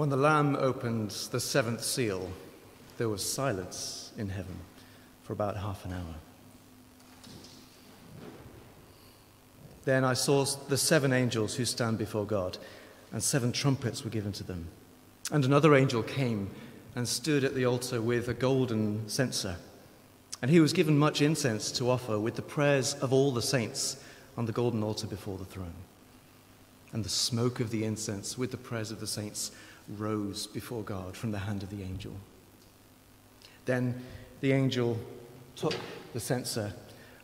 When 0.00 0.08
the 0.08 0.16
Lamb 0.16 0.56
opened 0.58 1.10
the 1.30 1.40
seventh 1.40 1.84
seal, 1.84 2.32
there 2.96 3.10
was 3.10 3.22
silence 3.22 4.12
in 4.16 4.30
heaven 4.30 4.56
for 5.24 5.34
about 5.34 5.58
half 5.58 5.84
an 5.84 5.92
hour. 5.92 6.14
Then 9.84 10.02
I 10.02 10.14
saw 10.14 10.46
the 10.46 10.78
seven 10.78 11.12
angels 11.12 11.54
who 11.54 11.66
stand 11.66 11.98
before 11.98 12.24
God, 12.24 12.56
and 13.12 13.22
seven 13.22 13.52
trumpets 13.52 14.02
were 14.02 14.08
given 14.08 14.32
to 14.32 14.42
them. 14.42 14.68
And 15.32 15.44
another 15.44 15.74
angel 15.74 16.02
came 16.02 16.48
and 16.94 17.06
stood 17.06 17.44
at 17.44 17.54
the 17.54 17.66
altar 17.66 18.00
with 18.00 18.26
a 18.30 18.32
golden 18.32 19.06
censer. 19.06 19.56
And 20.40 20.50
he 20.50 20.60
was 20.60 20.72
given 20.72 20.98
much 20.98 21.20
incense 21.20 21.70
to 21.72 21.90
offer 21.90 22.18
with 22.18 22.36
the 22.36 22.40
prayers 22.40 22.94
of 23.02 23.12
all 23.12 23.32
the 23.32 23.42
saints 23.42 24.02
on 24.38 24.46
the 24.46 24.52
golden 24.52 24.82
altar 24.82 25.06
before 25.06 25.36
the 25.36 25.44
throne. 25.44 25.74
And 26.94 27.04
the 27.04 27.10
smoke 27.10 27.60
of 27.60 27.70
the 27.70 27.84
incense 27.84 28.38
with 28.38 28.50
the 28.50 28.56
prayers 28.56 28.90
of 28.90 28.98
the 28.98 29.06
saints 29.06 29.50
rose 29.96 30.46
before 30.46 30.82
God 30.82 31.16
from 31.16 31.30
the 31.30 31.38
hand 31.38 31.62
of 31.62 31.70
the 31.70 31.82
angel. 31.82 32.12
Then 33.64 34.02
the 34.40 34.52
angel 34.52 34.98
took 35.56 35.74
the 36.12 36.20
censer 36.20 36.72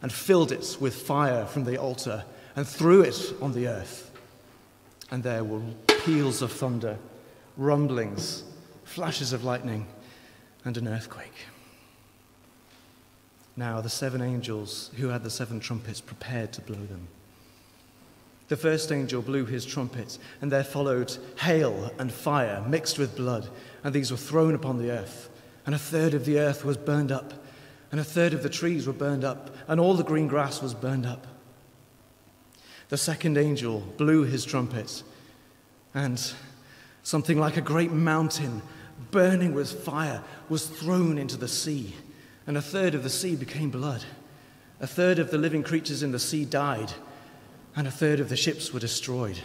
and 0.03 0.13
filled 0.13 0.53
it 0.53 0.77
with 0.81 0.95
fire 0.95 1.47
from 1.47 1.65
the 1.65 1.79
altar 1.79 2.25
and 2.55 2.67
threw 2.67 3.03
it 3.03 3.35
on 3.41 3.53
the 3.53 3.69
earth. 3.69 4.11
And 5.11 5.23
there 5.23 5.45
were 5.45 5.63
peals 6.05 6.43
of 6.43 6.53
thunder, 6.53 6.99
rumblings, 7.57 8.45
flashes 8.85 9.33
of 9.33 9.45
lightning, 9.45 9.87
and 10.65 10.77
an 10.77 10.89
earthquake. 10.89 11.47
Now 13.57 13.81
the 13.81 13.89
seven 13.89 14.21
angels 14.21 14.91
who 14.97 15.09
had 15.09 15.23
the 15.23 15.31
seven 15.31 15.61
trumpets 15.61 16.01
prepared 16.01 16.53
to 16.55 16.61
blow 16.61 16.77
them. 16.77 17.09
The 18.49 18.57
first 18.57 18.93
angel 18.93 19.23
blew 19.23 19.45
his 19.45 19.67
trumpet, 19.67 20.19
and 20.41 20.53
there 20.53 20.65
followed 20.65 21.17
hail 21.41 21.93
and 21.99 22.13
fire 22.13 22.65
mixed 22.69 22.99
with 22.99 23.17
blood, 23.17 23.49
and 23.83 23.93
these 23.93 24.11
were 24.11 24.17
thrown 24.17 24.55
upon 24.55 24.79
the 24.79 24.91
earth. 24.91 25.29
And 25.65 25.75
a 25.75 25.79
third 25.79 26.15
of 26.15 26.25
the 26.25 26.39
earth 26.39 26.65
was 26.65 26.77
burned 26.77 27.11
up, 27.11 27.33
and 27.91 28.01
a 28.01 28.05
third 28.05 28.35
of 28.35 28.45
the 28.45 28.49
trees 28.49 28.87
were 28.87 28.93
burned 28.93 29.25
up, 29.25 29.55
and 29.67 29.81
all 29.81 29.95
the 29.95 30.05
green 30.05 30.29
grass 30.29 30.63
was 30.63 30.75
burned 30.75 31.07
up. 31.07 31.27
The 32.89 32.97
second 32.97 33.37
angel 33.37 33.81
blew 33.97 34.23
his 34.23 34.45
trumpet, 34.45 35.03
and 35.93 36.23
something 37.03 37.41
like 37.41 37.57
a 37.57 37.63
great 37.63 37.91
mountain 37.91 38.63
burning 39.11 39.55
with 39.55 39.85
fire 39.85 40.23
was 40.49 40.67
thrown 40.67 41.19
into 41.19 41.37
the 41.37 41.49
sea, 41.49 41.97
and 42.47 42.57
a 42.57 42.63
third 42.63 42.95
of 42.95 43.03
the 43.03 43.11
sea 43.11 43.35
became 43.35 43.71
blood. 43.71 44.05
A 44.81 44.87
third 44.87 45.19
of 45.19 45.33
the 45.33 45.39
living 45.39 45.65
creatures 45.65 46.05
in 46.05 46.13
the 46.13 46.19
sea 46.21 46.45
died 46.45 46.93
and 47.77 47.87
a 47.87 47.91
third 47.91 48.21
of 48.21 48.31
the 48.31 48.37
ships 48.37 48.73
were 48.73 48.81
destroyed. 48.81 49.39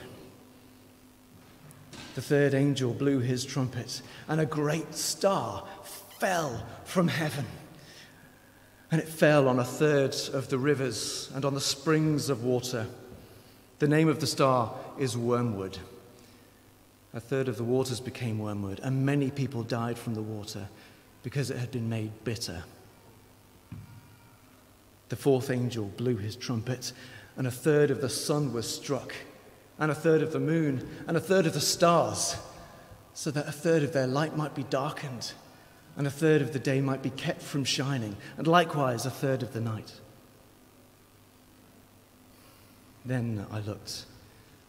The 2.15 2.21
third 2.21 2.53
angel 2.53 2.93
blew 2.93 3.19
his 3.19 3.45
trumpet, 3.45 4.01
and 4.27 4.39
a 4.39 4.45
great 4.45 4.95
star 4.95 5.67
fell 6.17 6.65
from 6.85 7.09
heaven. 7.09 7.45
And 8.89 9.01
it 9.01 9.07
fell 9.07 9.47
on 9.47 9.59
a 9.59 9.65
third 9.65 10.15
of 10.33 10.49
the 10.49 10.57
rivers 10.57 11.29
and 11.35 11.45
on 11.45 11.53
the 11.53 11.61
springs 11.61 12.29
of 12.29 12.43
water. 12.43 12.87
The 13.79 13.87
name 13.87 14.07
of 14.07 14.19
the 14.19 14.27
star 14.27 14.73
is 14.97 15.17
Wormwood. 15.17 15.77
A 17.13 17.19
third 17.19 17.49
of 17.49 17.57
the 17.57 17.63
waters 17.63 17.99
became 17.99 18.39
wormwood, 18.39 18.79
and 18.81 19.05
many 19.05 19.31
people 19.31 19.63
died 19.63 19.97
from 19.97 20.13
the 20.13 20.21
water 20.21 20.69
because 21.23 21.51
it 21.51 21.57
had 21.57 21.71
been 21.71 21.89
made 21.89 22.11
bitter. 22.23 22.63
The 25.09 25.17
fourth 25.17 25.49
angel 25.49 25.91
blew 25.97 26.15
his 26.15 26.37
trumpet 26.37 26.93
and 27.41 27.47
a 27.47 27.51
third 27.51 27.89
of 27.89 28.01
the 28.01 28.07
sun 28.07 28.53
was 28.53 28.71
struck, 28.71 29.15
and 29.79 29.89
a 29.89 29.95
third 29.95 30.21
of 30.21 30.31
the 30.31 30.39
moon, 30.39 30.87
and 31.07 31.17
a 31.17 31.19
third 31.19 31.47
of 31.47 31.55
the 31.55 31.59
stars, 31.59 32.35
so 33.15 33.31
that 33.31 33.47
a 33.47 33.51
third 33.51 33.81
of 33.81 33.93
their 33.93 34.05
light 34.05 34.37
might 34.37 34.53
be 34.53 34.61
darkened, 34.61 35.31
and 35.97 36.05
a 36.05 36.11
third 36.11 36.43
of 36.43 36.53
the 36.53 36.59
day 36.59 36.81
might 36.81 37.01
be 37.01 37.09
kept 37.09 37.41
from 37.41 37.63
shining, 37.63 38.15
and 38.37 38.45
likewise 38.45 39.07
a 39.07 39.09
third 39.09 39.41
of 39.41 39.53
the 39.53 39.59
night. 39.59 39.91
Then 43.03 43.47
I 43.49 43.59
looked, 43.61 44.05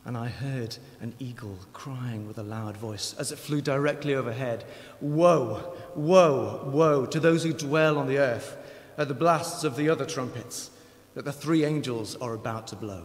and 0.06 0.16
I 0.16 0.28
heard 0.28 0.78
an 1.03 1.12
eagle 1.19 1.59
crying 1.75 2.27
with 2.27 2.38
a 2.38 2.43
loud 2.43 2.78
voice 2.78 3.15
as 3.19 3.32
it 3.32 3.38
flew 3.38 3.61
directly 3.61 4.15
overhead 4.15 4.65
Woe, 5.03 5.77
woe, 5.94 6.71
woe 6.72 7.05
to 7.05 7.21
those 7.21 7.44
who 7.44 7.53
dwell 7.53 7.99
on 7.99 8.06
the 8.06 8.16
earth 8.16 8.56
at 8.97 9.09
the 9.09 9.15
blasts 9.15 9.62
of 9.62 9.77
the 9.77 9.91
other 9.91 10.06
trumpets 10.06 10.71
that 11.15 11.25
the 11.25 11.33
three 11.33 11.65
angels 11.65 12.17
are 12.17 12.34
about 12.34 12.67
to 12.69 12.77
blow. 12.77 13.05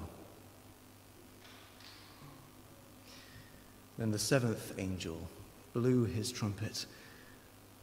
Then 3.98 4.12
the 4.12 4.20
seventh 4.20 4.74
angel 4.78 5.28
blew 5.74 6.06
his 6.06 6.32
trumpet, 6.32 6.86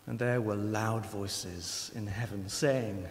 and 0.07 0.19
there 0.19 0.41
were 0.41 0.55
loud 0.55 1.05
voices 1.07 1.91
in 1.95 2.07
heaven 2.07 2.49
saying, 2.49 3.07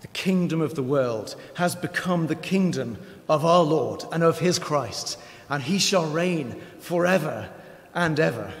The 0.00 0.08
kingdom 0.08 0.60
of 0.60 0.74
the 0.74 0.82
world 0.82 1.34
has 1.54 1.74
become 1.74 2.26
the 2.26 2.36
kingdom 2.36 2.98
of 3.28 3.44
our 3.44 3.64
Lord 3.64 4.04
and 4.12 4.22
of 4.22 4.38
his 4.38 4.58
Christ, 4.58 5.18
and 5.48 5.62
he 5.62 5.78
shall 5.78 6.06
reign 6.06 6.60
forever 6.78 7.50
and 7.94 8.18
ever. 8.20 8.52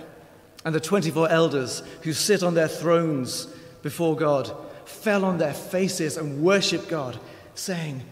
And 0.64 0.74
the 0.74 0.80
24 0.80 1.30
elders 1.30 1.82
who 2.02 2.12
sit 2.12 2.42
on 2.42 2.54
their 2.54 2.68
thrones 2.68 3.46
before 3.82 4.16
God 4.16 4.50
fell 4.84 5.24
on 5.24 5.38
their 5.38 5.54
faces 5.54 6.16
and 6.16 6.42
worshiped 6.42 6.88
God 6.88 7.18
saying, 7.58 8.02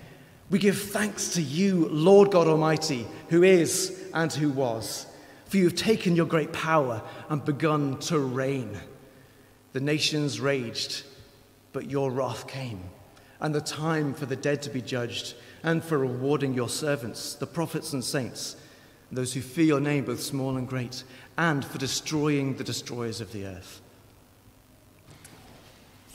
We 0.50 0.58
give 0.58 0.78
thanks 0.78 1.34
to 1.34 1.42
you, 1.42 1.88
Lord 1.88 2.30
God 2.30 2.46
Almighty, 2.46 3.06
who 3.28 3.42
is 3.42 4.04
and 4.12 4.32
who 4.32 4.50
was, 4.50 5.06
for 5.46 5.56
you 5.56 5.64
have 5.64 5.74
taken 5.74 6.16
your 6.16 6.26
great 6.26 6.52
power 6.52 7.02
and 7.28 7.44
begun 7.44 7.98
to 8.00 8.18
reign. 8.18 8.78
The 9.72 9.80
nations 9.80 10.40
raged, 10.40 11.04
but 11.72 11.90
your 11.90 12.10
wrath 12.10 12.48
came, 12.48 12.82
and 13.40 13.54
the 13.54 13.60
time 13.60 14.14
for 14.14 14.26
the 14.26 14.36
dead 14.36 14.62
to 14.62 14.70
be 14.70 14.82
judged, 14.82 15.34
and 15.62 15.84
for 15.84 15.98
rewarding 15.98 16.54
your 16.54 16.68
servants, 16.68 17.34
the 17.34 17.46
prophets 17.46 17.92
and 17.92 18.04
saints, 18.04 18.56
those 19.12 19.34
who 19.34 19.40
fear 19.40 19.64
your 19.64 19.80
name, 19.80 20.04
both 20.04 20.22
small 20.22 20.56
and 20.56 20.68
great, 20.68 21.04
and 21.38 21.64
for 21.64 21.78
destroying 21.78 22.56
the 22.56 22.64
destroyers 22.64 23.20
of 23.20 23.32
the 23.32 23.46
earth. 23.46 23.80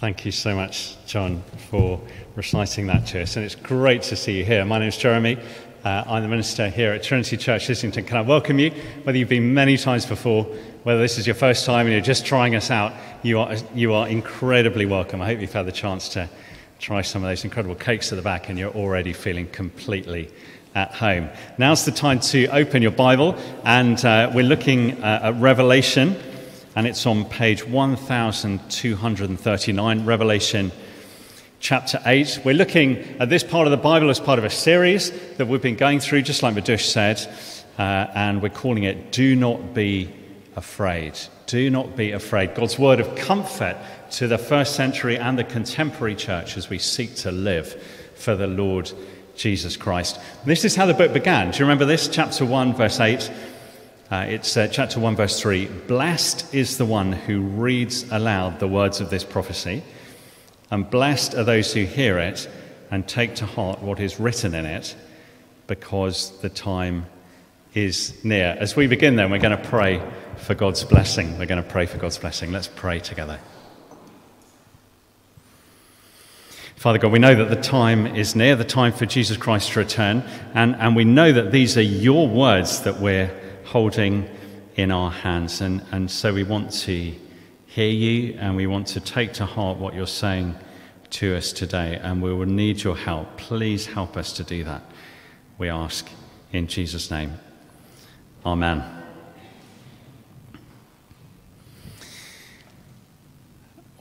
Thank 0.01 0.25
you 0.25 0.31
so 0.31 0.55
much, 0.55 0.95
John, 1.05 1.43
for 1.69 2.01
reciting 2.35 2.87
that 2.87 3.05
to 3.09 3.21
us. 3.21 3.35
And 3.35 3.45
it's 3.45 3.53
great 3.53 4.01
to 4.01 4.15
see 4.15 4.35
you 4.35 4.43
here. 4.43 4.65
My 4.65 4.79
name 4.79 4.87
is 4.87 4.97
Jeremy. 4.97 5.37
Uh, 5.85 6.03
I'm 6.07 6.23
the 6.23 6.27
minister 6.27 6.69
here 6.69 6.91
at 6.93 7.03
Trinity 7.03 7.37
Church 7.37 7.69
Islington. 7.69 8.05
Can 8.05 8.17
I 8.17 8.21
welcome 8.21 8.57
you? 8.57 8.71
Whether 9.03 9.19
you've 9.19 9.29
been 9.29 9.53
many 9.53 9.77
times 9.77 10.07
before, 10.07 10.45
whether 10.81 10.99
this 10.99 11.19
is 11.19 11.27
your 11.27 11.35
first 11.35 11.67
time 11.67 11.85
and 11.85 11.93
you're 11.93 12.01
just 12.01 12.25
trying 12.25 12.55
us 12.55 12.71
out, 12.71 12.93
you 13.21 13.37
are, 13.37 13.55
you 13.75 13.93
are 13.93 14.07
incredibly 14.07 14.87
welcome. 14.87 15.21
I 15.21 15.27
hope 15.27 15.39
you've 15.39 15.53
had 15.53 15.67
the 15.67 15.71
chance 15.71 16.09
to 16.09 16.27
try 16.79 17.03
some 17.03 17.23
of 17.23 17.29
those 17.29 17.43
incredible 17.43 17.75
cakes 17.75 18.11
at 18.11 18.15
the 18.15 18.23
back 18.23 18.49
and 18.49 18.57
you're 18.57 18.73
already 18.73 19.13
feeling 19.13 19.49
completely 19.49 20.31
at 20.73 20.95
home. 20.95 21.29
Now's 21.59 21.85
the 21.85 21.91
time 21.91 22.19
to 22.21 22.47
open 22.47 22.81
your 22.81 22.89
Bible, 22.89 23.35
and 23.65 24.03
uh, 24.03 24.31
we're 24.33 24.45
looking 24.45 25.03
uh, 25.03 25.19
at 25.25 25.35
Revelation 25.35 26.19
and 26.75 26.85
it's 26.87 27.05
on 27.05 27.25
page 27.25 27.67
1239, 27.67 30.05
Revelation 30.05 30.71
chapter 31.59 32.01
8. 32.05 32.39
We're 32.45 32.53
looking 32.53 32.97
at 33.19 33.29
this 33.29 33.43
part 33.43 33.67
of 33.67 33.71
the 33.71 33.77
Bible 33.77 34.09
as 34.09 34.21
part 34.21 34.39
of 34.39 34.45
a 34.45 34.49
series 34.49 35.11
that 35.37 35.47
we've 35.47 35.61
been 35.61 35.75
going 35.75 35.99
through, 35.99 36.21
just 36.21 36.41
like 36.43 36.55
Madush 36.55 36.85
said, 36.85 37.21
uh, 37.77 38.07
and 38.15 38.41
we're 38.41 38.47
calling 38.49 38.83
it 38.83 39.11
Do 39.11 39.35
Not 39.35 39.73
Be 39.73 40.13
Afraid. 40.55 41.19
Do 41.45 41.69
not 41.69 41.97
be 41.97 42.11
afraid. 42.11 42.55
God's 42.55 42.79
word 42.79 43.01
of 43.01 43.13
comfort 43.15 43.75
to 44.11 44.29
the 44.29 44.37
first 44.37 44.75
century 44.75 45.17
and 45.17 45.37
the 45.37 45.43
contemporary 45.43 46.15
church 46.15 46.55
as 46.55 46.69
we 46.69 46.77
seek 46.77 47.15
to 47.15 47.31
live 47.31 47.73
for 48.15 48.37
the 48.37 48.47
Lord 48.47 48.89
Jesus 49.35 49.75
Christ. 49.75 50.21
This 50.45 50.63
is 50.63 50.75
how 50.75 50.85
the 50.85 50.93
book 50.93 51.11
began. 51.11 51.51
Do 51.51 51.57
you 51.57 51.65
remember 51.65 51.83
this? 51.85 52.07
Chapter 52.07 52.45
1, 52.45 52.75
verse 52.75 53.01
8. 53.01 53.29
Uh, 54.11 54.25
it's 54.27 54.57
uh, 54.57 54.67
chapter 54.67 54.99
1, 54.99 55.15
verse 55.15 55.39
3. 55.39 55.67
Blessed 55.87 56.53
is 56.53 56.77
the 56.77 56.83
one 56.83 57.13
who 57.13 57.39
reads 57.39 58.03
aloud 58.11 58.59
the 58.59 58.67
words 58.67 58.99
of 58.99 59.09
this 59.09 59.23
prophecy, 59.23 59.81
and 60.69 60.89
blessed 60.89 61.33
are 61.33 61.45
those 61.45 61.73
who 61.73 61.85
hear 61.85 62.19
it 62.19 62.49
and 62.91 63.07
take 63.07 63.35
to 63.35 63.45
heart 63.45 63.81
what 63.81 64.01
is 64.01 64.19
written 64.19 64.53
in 64.53 64.65
it, 64.65 64.97
because 65.65 66.37
the 66.41 66.49
time 66.49 67.05
is 67.73 68.21
near. 68.21 68.57
As 68.59 68.75
we 68.75 68.85
begin, 68.85 69.15
then, 69.15 69.31
we're 69.31 69.39
going 69.39 69.57
to 69.57 69.69
pray 69.69 70.05
for 70.35 70.55
God's 70.55 70.83
blessing. 70.83 71.39
We're 71.39 71.45
going 71.45 71.63
to 71.63 71.69
pray 71.69 71.85
for 71.85 71.97
God's 71.97 72.17
blessing. 72.17 72.51
Let's 72.51 72.67
pray 72.67 72.99
together. 72.99 73.39
Father 76.75 76.99
God, 76.99 77.13
we 77.13 77.19
know 77.19 77.35
that 77.35 77.49
the 77.49 77.61
time 77.61 78.07
is 78.07 78.35
near, 78.35 78.57
the 78.57 78.65
time 78.65 78.91
for 78.91 79.05
Jesus 79.05 79.37
Christ 79.37 79.71
to 79.71 79.79
return, 79.79 80.21
and, 80.53 80.75
and 80.75 80.97
we 80.97 81.05
know 81.05 81.31
that 81.31 81.53
these 81.53 81.77
are 81.77 81.81
your 81.81 82.27
words 82.27 82.81
that 82.81 82.99
we're 82.99 83.31
holding 83.71 84.29
in 84.75 84.91
our 84.91 85.09
hands. 85.09 85.61
And, 85.61 85.81
and 85.93 86.11
so 86.11 86.33
we 86.33 86.43
want 86.43 86.73
to 86.83 87.13
hear 87.67 87.89
you 87.89 88.37
and 88.37 88.57
we 88.57 88.67
want 88.67 88.87
to 88.87 88.99
take 88.99 89.31
to 89.33 89.45
heart 89.45 89.77
what 89.77 89.93
you're 89.93 90.07
saying 90.07 90.55
to 91.11 91.37
us 91.37 91.53
today. 91.53 91.97
And 92.03 92.21
we 92.21 92.33
will 92.33 92.45
need 92.45 92.83
your 92.83 92.97
help. 92.97 93.37
Please 93.37 93.85
help 93.85 94.17
us 94.17 94.33
to 94.33 94.43
do 94.43 94.65
that. 94.65 94.81
We 95.57 95.69
ask 95.69 96.05
in 96.51 96.67
Jesus' 96.67 97.09
name. 97.09 97.39
Amen. 98.45 98.83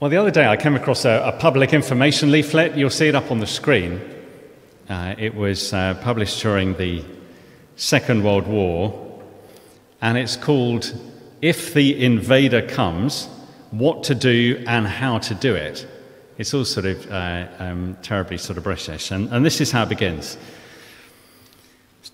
Well, 0.01 0.09
the 0.09 0.17
other 0.17 0.31
day 0.31 0.47
I 0.47 0.57
came 0.57 0.75
across 0.75 1.05
a, 1.05 1.21
a 1.33 1.39
public 1.39 1.73
information 1.73 2.29
leaflet. 2.29 2.75
You'll 2.75 2.89
see 2.89 3.07
it 3.07 3.15
up 3.15 3.31
on 3.31 3.39
the 3.39 3.47
screen. 3.47 4.01
Uh, 4.89 5.15
it 5.17 5.33
was 5.33 5.71
uh, 5.71 5.93
published 6.01 6.41
during 6.41 6.75
the 6.75 7.05
Second 7.77 8.25
World 8.25 8.47
War, 8.47 9.10
and 10.01 10.17
it's 10.17 10.35
called 10.35 10.93
If 11.41 11.73
the 11.73 12.03
Invader 12.03 12.61
Comes 12.67 13.27
What 13.71 14.03
to 14.05 14.15
Do 14.15 14.63
and 14.67 14.87
How 14.87 15.19
to 15.19 15.35
Do 15.35 15.55
It. 15.55 15.87
It's 16.37 16.53
all 16.53 16.65
sort 16.65 16.85
of 16.85 17.11
uh, 17.11 17.47
um, 17.59 17.97
terribly 18.01 18.37
sort 18.37 18.57
of 18.57 18.63
British, 18.63 19.11
and, 19.11 19.29
and 19.31 19.45
this 19.45 19.61
is 19.61 19.71
how 19.71 19.83
it 19.83 19.89
begins 19.89 20.37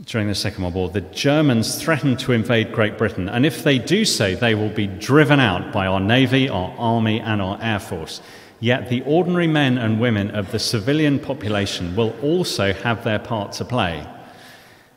during 0.05 0.27
the 0.27 0.35
Second 0.35 0.63
World 0.63 0.75
War, 0.75 0.89
the 0.89 1.01
Germans 1.01 1.81
threatened 1.81 2.19
to 2.19 2.31
invade 2.31 2.71
Great 2.71 2.97
Britain, 2.97 3.27
and 3.29 3.45
if 3.45 3.63
they 3.63 3.79
do 3.79 4.05
so, 4.05 4.35
they 4.35 4.53
will 4.53 4.69
be 4.69 4.87
driven 4.87 5.39
out 5.39 5.73
by 5.73 5.87
our 5.87 5.99
navy, 5.99 6.47
our 6.49 6.73
army, 6.77 7.19
and 7.19 7.41
our 7.41 7.57
air 7.61 7.79
force. 7.79 8.21
Yet 8.59 8.89
the 8.89 9.01
ordinary 9.03 9.47
men 9.47 9.77
and 9.77 9.99
women 9.99 10.31
of 10.31 10.51
the 10.51 10.59
civilian 10.59 11.19
population 11.19 11.95
will 11.95 12.15
also 12.21 12.73
have 12.73 13.03
their 13.03 13.19
part 13.19 13.53
to 13.53 13.65
play. 13.65 14.05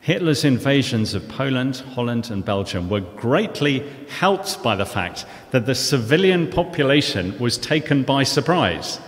Hitler's 0.01 0.43
invasions 0.43 1.13
of 1.13 1.27
Poland, 1.29 1.77
Holland, 1.93 2.31
and 2.31 2.43
Belgium 2.43 2.89
were 2.89 3.01
greatly 3.01 3.87
helped 4.09 4.63
by 4.63 4.75
the 4.75 4.85
fact 4.85 5.25
that 5.51 5.67
the 5.67 5.75
civilian 5.75 6.49
population 6.49 7.37
was 7.37 7.55
taken 7.55 8.01
by 8.01 8.23
surprise. 8.23 8.99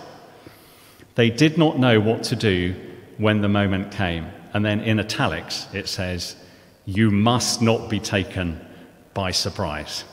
They 1.16 1.32
did 1.32 1.58
not 1.58 1.80
know 1.80 2.00
what 2.00 2.24
to 2.26 2.36
do 2.36 2.76
when 3.18 3.42
the 3.42 3.50
moment 3.50 3.92
came. 3.92 4.28
And 4.54 4.64
then 4.64 4.82
in 4.82 5.00
italics, 5.00 5.68
it 5.74 5.90
says, 5.90 6.36
You 6.86 7.10
must 7.10 7.60
not 7.60 7.90
be 7.90 8.00
taken 8.00 8.64
by 9.16 9.32
surprise. 9.32 10.04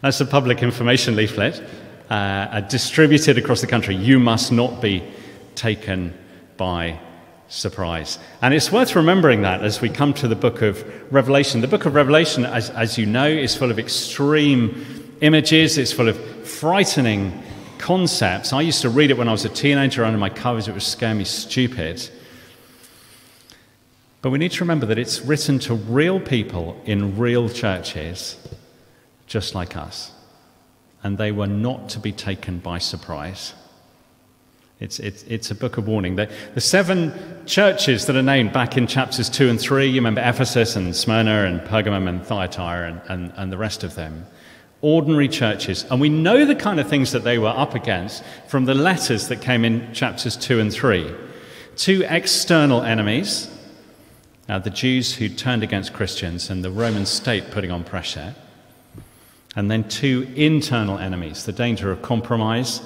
That's 0.00 0.20
a 0.22 0.26
public 0.26 0.62
information 0.62 1.14
leaflet 1.14 1.62
uh, 2.08 2.60
distributed 2.62 3.36
across 3.36 3.60
the 3.60 3.66
country. 3.66 3.94
You 3.94 4.18
must 4.18 4.50
not 4.50 4.80
be 4.80 5.02
taken 5.54 6.14
by 6.56 7.00
surprise. 7.48 8.18
And 8.42 8.52
it's 8.52 8.72
worth 8.72 8.96
remembering 8.96 9.42
that 9.42 9.62
as 9.62 9.80
we 9.80 9.88
come 9.88 10.12
to 10.14 10.28
the 10.28 10.36
book 10.36 10.62
of 10.62 10.84
Revelation. 11.12 11.60
The 11.60 11.68
book 11.68 11.86
of 11.86 11.94
Revelation, 11.94 12.44
as, 12.44 12.70
as 12.70 12.98
you 12.98 13.06
know, 13.06 13.28
is 13.28 13.56
full 13.56 13.70
of 13.70 13.78
extreme 13.78 15.14
images, 15.20 15.78
it's 15.78 15.92
full 15.92 16.08
of 16.08 16.18
frightening 16.46 17.42
concepts. 17.78 18.52
I 18.52 18.62
used 18.62 18.82
to 18.82 18.90
read 18.90 19.10
it 19.10 19.18
when 19.18 19.28
I 19.28 19.32
was 19.32 19.44
a 19.44 19.48
teenager 19.48 20.04
under 20.04 20.18
my 20.18 20.30
covers, 20.30 20.68
it 20.68 20.72
would 20.72 20.82
scare 20.82 21.14
me 21.14 21.24
stupid. 21.24 22.08
But 24.22 24.30
we 24.30 24.38
need 24.38 24.52
to 24.52 24.64
remember 24.64 24.86
that 24.86 24.98
it's 24.98 25.20
written 25.20 25.58
to 25.60 25.74
real 25.74 26.18
people 26.18 26.80
in 26.84 27.16
real 27.16 27.48
churches, 27.48 28.36
just 29.26 29.54
like 29.54 29.76
us. 29.76 30.10
And 31.02 31.16
they 31.16 31.30
were 31.30 31.46
not 31.46 31.90
to 31.90 32.00
be 32.00 32.10
taken 32.10 32.58
by 32.58 32.78
surprise. 32.78 33.54
It's, 34.78 34.98
it's, 34.98 35.22
it's 35.22 35.50
a 35.50 35.54
book 35.54 35.78
of 35.78 35.88
warning. 35.88 36.16
The, 36.16 36.30
the 36.54 36.60
seven 36.60 37.12
churches 37.46 38.04
that 38.06 38.16
are 38.16 38.22
named 38.22 38.52
back 38.52 38.76
in 38.76 38.86
chapters 38.86 39.30
2 39.30 39.48
and 39.48 39.58
3, 39.58 39.86
you 39.86 39.94
remember 39.94 40.20
Ephesus 40.22 40.76
and 40.76 40.94
Smyrna 40.94 41.44
and 41.44 41.60
Pergamum 41.62 42.06
and 42.08 42.24
Thyatira 42.24 42.88
and, 42.88 43.00
and, 43.08 43.32
and 43.36 43.52
the 43.52 43.56
rest 43.56 43.84
of 43.84 43.94
them. 43.94 44.26
Ordinary 44.82 45.28
churches. 45.28 45.86
And 45.90 45.98
we 45.98 46.10
know 46.10 46.44
the 46.44 46.54
kind 46.54 46.78
of 46.78 46.88
things 46.88 47.12
that 47.12 47.24
they 47.24 47.38
were 47.38 47.48
up 47.48 47.74
against 47.74 48.22
from 48.48 48.66
the 48.66 48.74
letters 48.74 49.28
that 49.28 49.40
came 49.40 49.64
in 49.64 49.94
chapters 49.94 50.36
2 50.36 50.60
and 50.60 50.70
3. 50.70 51.10
Two 51.76 52.04
external 52.06 52.82
enemies, 52.82 53.50
uh, 54.46 54.58
the 54.58 54.70
Jews 54.70 55.14
who 55.14 55.30
turned 55.30 55.62
against 55.62 55.94
Christians 55.94 56.50
and 56.50 56.62
the 56.62 56.70
Roman 56.70 57.06
state 57.06 57.50
putting 57.50 57.70
on 57.70 57.82
pressure. 57.82 58.34
And 59.56 59.70
then 59.70 59.88
two 59.88 60.30
internal 60.36 60.98
enemies 60.98 61.46
the 61.46 61.52
danger 61.52 61.90
of 61.90 62.02
compromise 62.02 62.82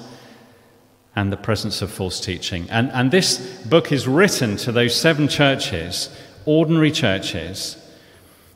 and 1.15 1.31
the 1.31 1.37
presence 1.37 1.81
of 1.81 1.91
false 1.91 2.19
teaching. 2.19 2.69
And, 2.69 2.89
and 2.91 3.11
this 3.11 3.37
book 3.65 3.91
is 3.91 4.07
written 4.07 4.55
to 4.57 4.71
those 4.71 4.95
seven 4.95 5.27
churches, 5.27 6.09
ordinary 6.45 6.91
churches, 6.91 7.77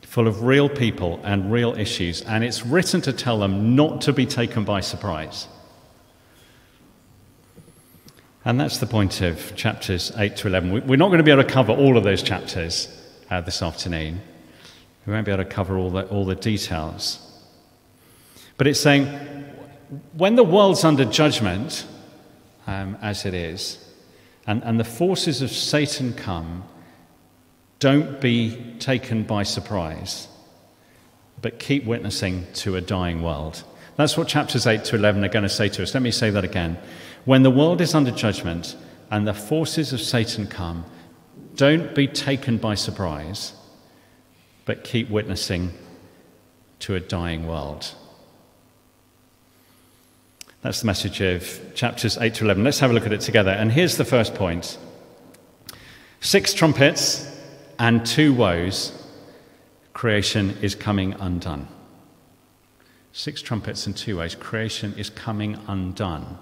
full 0.02 0.26
of 0.26 0.42
real 0.42 0.68
people 0.68 1.20
and 1.24 1.52
real 1.52 1.76
issues. 1.78 2.22
And 2.22 2.42
it's 2.42 2.64
written 2.64 3.02
to 3.02 3.12
tell 3.12 3.38
them 3.38 3.76
not 3.76 4.00
to 4.02 4.12
be 4.14 4.24
taken 4.24 4.64
by 4.64 4.80
surprise. 4.80 5.46
And 8.46 8.58
that's 8.58 8.78
the 8.78 8.86
point 8.86 9.20
of 9.20 9.54
chapters 9.56 10.12
8 10.16 10.36
to 10.36 10.48
11. 10.48 10.86
We're 10.86 10.96
not 10.96 11.08
going 11.08 11.18
to 11.18 11.24
be 11.24 11.32
able 11.32 11.42
to 11.42 11.48
cover 11.48 11.72
all 11.72 11.98
of 11.98 12.04
those 12.04 12.22
chapters 12.22 12.88
uh, 13.28 13.42
this 13.42 13.60
afternoon. 13.60 14.22
We 15.04 15.12
won't 15.12 15.26
be 15.26 15.32
able 15.32 15.44
to 15.44 15.50
cover 15.50 15.76
all 15.76 15.90
the, 15.90 16.06
all 16.06 16.24
the 16.24 16.34
details. 16.34 17.18
But 18.56 18.68
it's 18.68 18.80
saying 18.80 19.06
when 20.16 20.36
the 20.36 20.44
world's 20.44 20.84
under 20.84 21.04
judgment, 21.04 21.86
um, 22.66 22.96
as 23.00 23.24
it 23.24 23.34
is, 23.34 23.78
and, 24.46 24.62
and 24.64 24.78
the 24.78 24.84
forces 24.84 25.42
of 25.42 25.50
Satan 25.50 26.12
come, 26.12 26.64
don't 27.78 28.20
be 28.20 28.76
taken 28.78 29.22
by 29.24 29.42
surprise, 29.42 30.28
but 31.42 31.58
keep 31.58 31.84
witnessing 31.84 32.46
to 32.54 32.76
a 32.76 32.80
dying 32.80 33.22
world. 33.22 33.62
That's 33.96 34.16
what 34.16 34.28
chapters 34.28 34.66
8 34.66 34.84
to 34.84 34.96
11 34.96 35.24
are 35.24 35.28
going 35.28 35.42
to 35.42 35.48
say 35.48 35.68
to 35.70 35.82
us. 35.82 35.94
Let 35.94 36.02
me 36.02 36.10
say 36.10 36.30
that 36.30 36.44
again. 36.44 36.78
When 37.24 37.42
the 37.42 37.50
world 37.50 37.80
is 37.80 37.94
under 37.94 38.10
judgment 38.10 38.76
and 39.10 39.26
the 39.26 39.34
forces 39.34 39.92
of 39.92 40.00
Satan 40.00 40.46
come, 40.46 40.84
don't 41.54 41.94
be 41.94 42.06
taken 42.06 42.58
by 42.58 42.74
surprise, 42.74 43.54
but 44.64 44.84
keep 44.84 45.08
witnessing 45.08 45.72
to 46.80 46.94
a 46.94 47.00
dying 47.00 47.46
world. 47.46 47.94
That's 50.66 50.80
the 50.80 50.86
message 50.86 51.20
of 51.20 51.60
chapters 51.76 52.18
8 52.18 52.34
to 52.34 52.44
11. 52.44 52.64
Let's 52.64 52.80
have 52.80 52.90
a 52.90 52.92
look 52.92 53.06
at 53.06 53.12
it 53.12 53.20
together. 53.20 53.52
And 53.52 53.70
here's 53.70 53.96
the 53.98 54.04
first 54.04 54.34
point 54.34 54.78
Six 56.20 56.52
trumpets 56.54 57.24
and 57.78 58.04
two 58.04 58.34
woes, 58.34 58.90
creation 59.92 60.58
is 60.62 60.74
coming 60.74 61.12
undone. 61.20 61.68
Six 63.12 63.42
trumpets 63.42 63.86
and 63.86 63.96
two 63.96 64.16
woes, 64.16 64.34
creation 64.34 64.92
is 64.98 65.08
coming 65.08 65.56
undone. 65.68 66.36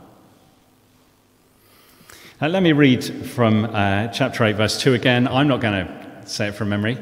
Uh, 2.41 2.49
let 2.49 2.63
me 2.63 2.73
read 2.73 3.05
from 3.05 3.67
uh, 3.67 4.09
chapter 4.09 4.43
8, 4.43 4.57
verse 4.57 4.81
2 4.81 4.95
again. 4.95 5.29
I'm 5.29 5.49
not 5.49 5.61
going 5.61 5.87
to 5.87 6.23
say 6.27 6.49
it 6.49 6.55
from 6.55 6.71
memory. 6.71 6.97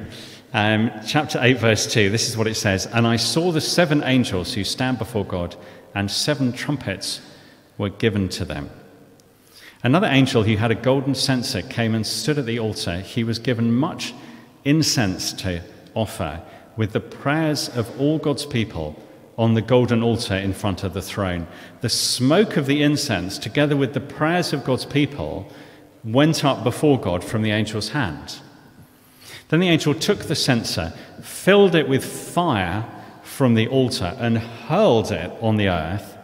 Um, 0.52 0.90
chapter 1.06 1.38
8, 1.40 1.58
verse 1.58 1.86
2, 1.86 2.10
this 2.10 2.28
is 2.28 2.36
what 2.36 2.48
it 2.48 2.56
says 2.56 2.86
And 2.86 3.06
I 3.06 3.14
saw 3.14 3.52
the 3.52 3.60
seven 3.60 4.02
angels 4.02 4.52
who 4.54 4.64
stand 4.64 4.98
before 4.98 5.24
God, 5.24 5.54
and 5.94 6.10
seven 6.10 6.52
trumpets 6.52 7.20
were 7.78 7.88
given 7.88 8.28
to 8.30 8.44
them. 8.44 8.70
Another 9.82 10.06
angel 10.06 10.44
who 10.44 10.56
had 10.56 10.70
a 10.70 10.76
golden 10.76 11.14
censer 11.14 11.62
came 11.62 11.94
and 11.94 12.06
stood 12.06 12.38
at 12.38 12.46
the 12.46 12.58
altar. 12.58 13.00
He 13.00 13.24
was 13.24 13.38
given 13.38 13.74
much 13.74 14.14
incense 14.64 15.32
to 15.34 15.62
offer 15.94 16.40
with 16.76 16.92
the 16.92 17.00
prayers 17.00 17.68
of 17.68 18.00
all 18.00 18.18
God's 18.18 18.46
people 18.46 19.00
on 19.36 19.54
the 19.54 19.62
golden 19.62 20.02
altar 20.02 20.36
in 20.36 20.52
front 20.52 20.84
of 20.84 20.94
the 20.94 21.02
throne. 21.02 21.46
The 21.80 21.88
smoke 21.88 22.56
of 22.56 22.66
the 22.66 22.82
incense, 22.82 23.38
together 23.38 23.76
with 23.76 23.92
the 23.92 24.00
prayers 24.00 24.52
of 24.52 24.64
God's 24.64 24.84
people, 24.84 25.50
went 26.04 26.44
up 26.44 26.62
before 26.62 27.00
God 27.00 27.24
from 27.24 27.42
the 27.42 27.50
angel's 27.50 27.90
hand. 27.90 28.36
Then 29.48 29.60
the 29.60 29.68
angel 29.68 29.94
took 29.94 30.20
the 30.20 30.34
censer, 30.34 30.92
filled 31.20 31.74
it 31.74 31.88
with 31.88 32.04
fire 32.04 32.86
from 33.32 33.54
the 33.54 33.68
altar, 33.68 34.16
and 34.18 34.38
hurled 34.38 35.10
it 35.10 35.32
on 35.40 35.56
the 35.56 35.68
earth. 35.68 36.18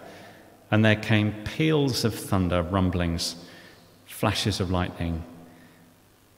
And 0.70 0.84
there 0.84 0.96
came 0.96 1.32
peals 1.44 2.04
of 2.04 2.14
thunder, 2.14 2.62
rumblings, 2.62 3.36
flashes 4.06 4.60
of 4.60 4.70
lightning, 4.70 5.24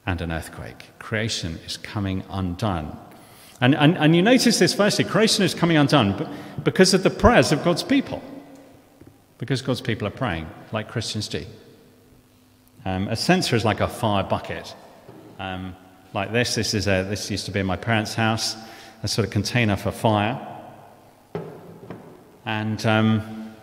and 0.07 0.21
an 0.21 0.31
earthquake. 0.31 0.87
Creation 0.99 1.59
is 1.67 1.77
coming 1.77 2.23
undone 2.31 2.97
and, 3.61 3.75
and, 3.75 3.99
and 3.99 4.17
you 4.17 4.23
notice 4.23 4.59
this 4.59 4.73
firstly 4.73 5.05
creation 5.05 5.45
is 5.45 5.55
coming 5.55 5.77
undone 5.77 6.35
because 6.65 6.95
of 6.95 7.03
the 7.03 7.11
prayers 7.11 7.53
of 7.53 7.62
God's 7.62 7.83
people. 7.83 8.23
Because 9.37 9.61
God's 9.62 9.81
people 9.81 10.07
are 10.09 10.12
praying, 10.12 10.49
like 10.73 10.89
Christians 10.89 11.29
do. 11.29 11.45
Um, 12.85 13.09
a 13.09 13.17
censer 13.17 13.57
is 13.57 13.65
like 13.65 13.81
a 13.81 13.89
fire 13.89 14.23
bucket. 14.23 14.75
Um, 15.39 15.77
like 16.15 16.33
this, 16.33 16.55
this, 16.55 16.75
is 16.75 16.87
a, 16.87 17.07
this 17.09 17.31
used 17.31 17.47
to 17.47 17.53
be 17.53 17.61
in 17.61 17.67
my 17.67 17.77
parents' 17.77 18.15
house, 18.15 18.57
a 19.03 19.09
sort 19.09 19.27
of 19.27 19.33
container 19.33 19.77
for 19.77 19.91
fire. 19.91 20.47
And 22.45 22.85
um, 22.87 23.55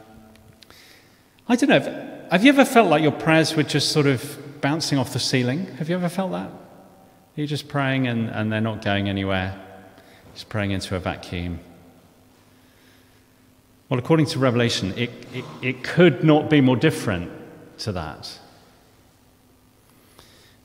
I 1.48 1.56
don't 1.56 1.70
know, 1.70 2.26
have 2.32 2.44
you 2.44 2.50
ever 2.50 2.66
felt 2.66 2.90
like 2.90 3.02
your 3.02 3.12
prayers 3.12 3.56
were 3.56 3.64
just 3.64 3.92
sort 3.92 4.06
of 4.06 4.62
bouncing 4.62 4.98
off 4.98 5.14
the 5.14 5.20
ceiling? 5.20 5.66
Have 5.78 5.90
you 5.90 5.96
ever 5.96 6.10
felt 6.10 6.32
that? 6.32 6.52
You're 7.36 7.48
just 7.48 7.68
praying 7.68 8.08
and, 8.08 8.30
and 8.30 8.52
they're 8.52 8.62
not 8.62 8.84
going 8.84 9.08
anywhere. 9.08 9.60
just 10.34 10.50
praying 10.50 10.72
into 10.72 10.96
a 10.96 11.00
vacuum. 11.00 11.60
Well, 13.90 14.00
according 14.00 14.26
to 14.28 14.40
Revelation, 14.40 14.94
it, 14.98 15.12
it, 15.34 15.46
it 15.62 15.84
could 15.84 16.24
not 16.24 16.50
be 16.50 16.60
more 16.60 16.76
different 16.76 17.32
to 17.80 17.92
that. 17.94 18.38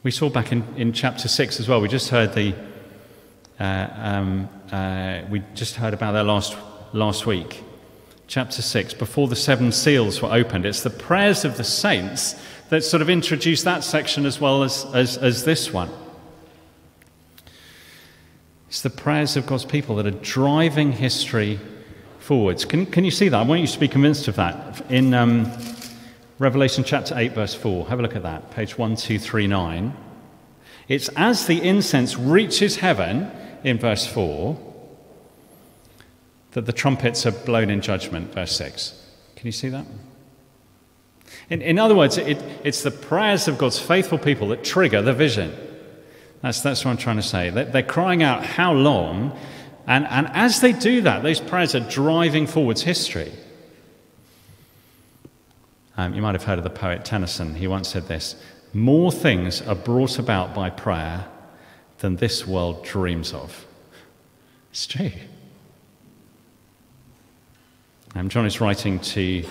We 0.03 0.11
saw 0.11 0.29
back 0.29 0.51
in, 0.51 0.65
in 0.77 0.93
chapter 0.93 1.29
6 1.29 1.61
as 1.61 1.69
well, 1.69 1.81
we 1.81 1.87
just 1.87 2.09
heard 2.09 2.35
the, 2.35 2.55
uh, 3.61 3.89
um, 3.95 4.49
uh, 4.73 5.21
we 5.31 5.45
just 5.55 5.77
heard 5.77 5.95
about 5.95 6.13
that 6.13 6.25
last, 6.25 6.57
last 6.93 7.25
week. 7.27 7.63
Chapter 8.27 8.63
6, 8.63 8.95
before 8.95 9.29
the 9.29 9.37
seven 9.37 9.73
seals 9.73 10.23
were 10.23 10.33
opened. 10.33 10.67
It's 10.67 10.83
the 10.83 10.91
prayers 10.91 11.45
of 11.45 11.57
the 11.57 11.65
saints 11.65 12.41
that 12.71 12.83
sort 12.83 13.03
of 13.03 13.11
introduce 13.11 13.63
that 13.65 13.85
section 13.85 14.25
as 14.25 14.41
well 14.41 14.63
as, 14.63 14.87
as, 14.95 15.19
as 15.19 15.45
this 15.45 15.73
one. 15.73 15.91
It's 18.69 18.81
the 18.81 18.91
prayers 18.91 19.37
of 19.37 19.47
God's 19.47 19.67
people 19.67 19.97
that 19.97 20.07
are 20.07 20.11
driving 20.23 20.93
history 20.93 21.61
forwards. 22.19 22.65
Can, 22.65 22.87
can 22.87 23.05
you 23.05 23.11
see 23.11 23.29
that? 23.29 23.37
I 23.37 23.43
want 23.43 23.61
you 23.61 23.67
to 23.67 23.79
be 23.79 23.89
convinced 23.89 24.29
of 24.29 24.37
that. 24.37 24.91
In 24.91 25.13
um, 25.13 25.53
Revelation 26.39 26.83
chapter 26.83 27.15
8, 27.17 27.33
verse 27.33 27.55
4, 27.55 27.89
have 27.89 27.99
a 27.99 28.03
look 28.03 28.17
at 28.17 28.23
that, 28.23 28.51
page 28.51 28.79
1239. 28.79 29.95
It's 30.89 31.09
as 31.11 31.47
the 31.47 31.63
incense 31.63 32.17
reaches 32.17 32.77
heaven, 32.77 33.31
in 33.65 33.79
verse 33.79 34.07
4, 34.07 34.72
that 36.53 36.67
the 36.67 36.73
trumpets 36.73 37.27
are 37.27 37.33
blown 37.33 37.71
in 37.71 37.81
judgment, 37.81 38.33
verse 38.33 38.57
6. 38.57 39.01
Can 39.37 39.47
you 39.47 39.53
see 39.53 39.69
that? 39.71 39.87
In, 41.51 41.63
in 41.63 41.79
other 41.79 41.95
words, 41.95 42.19
it, 42.19 42.43
it's 42.63 42.83
the 42.83 42.91
prayers 42.91 43.49
of 43.49 43.59
God's 43.59 43.79
faithful 43.79 44.19
people 44.19 44.49
that 44.49 44.63
trigger 44.63 45.03
the 45.03 45.15
vision. 45.15 45.53
That's, 46.43 46.61
that's 46.61 46.85
what 46.85 46.91
I'm 46.91 46.97
trying 46.97 47.17
to 47.17 47.23
say. 47.23 47.51
They're, 47.51 47.83
crying 47.83 48.23
out, 48.23 48.45
How 48.45 48.73
long? 48.73 49.37
And, 49.87 50.07
and 50.07 50.29
as 50.29 50.61
they 50.61 50.73
do 50.73 51.03
that, 51.03 51.23
those 51.23 51.41
prayers 51.41 51.75
are 51.75 51.81
driving 51.81 52.47
forwards 52.47 52.83
history. 52.83 53.33
Um, 55.97 56.15
you 56.15 56.23
might 56.23 56.35
have 56.35 56.45
heard 56.45 56.59
of 56.59 56.65
the 56.65 56.71
poet 56.71 57.05
Tennyson. 57.05 57.55
He 57.55 57.67
once 57.67 57.89
said 57.89 58.09
this 58.09 58.37
More 58.73 59.11
things 59.13 59.63
are 59.63 59.75
brought 59.75 60.19
about 60.19 60.55
by 60.55 60.71
prayer 60.71 61.27
than 61.99 62.17
this 62.17 62.47
world 62.47 62.85
dreams 62.85 63.33
of. 63.33 63.67
It's 64.71 64.87
true. 64.87 65.13
Um, 68.15 68.29
John 68.29 68.45
is 68.45 68.61
writing 68.61 68.99
to, 69.01 69.43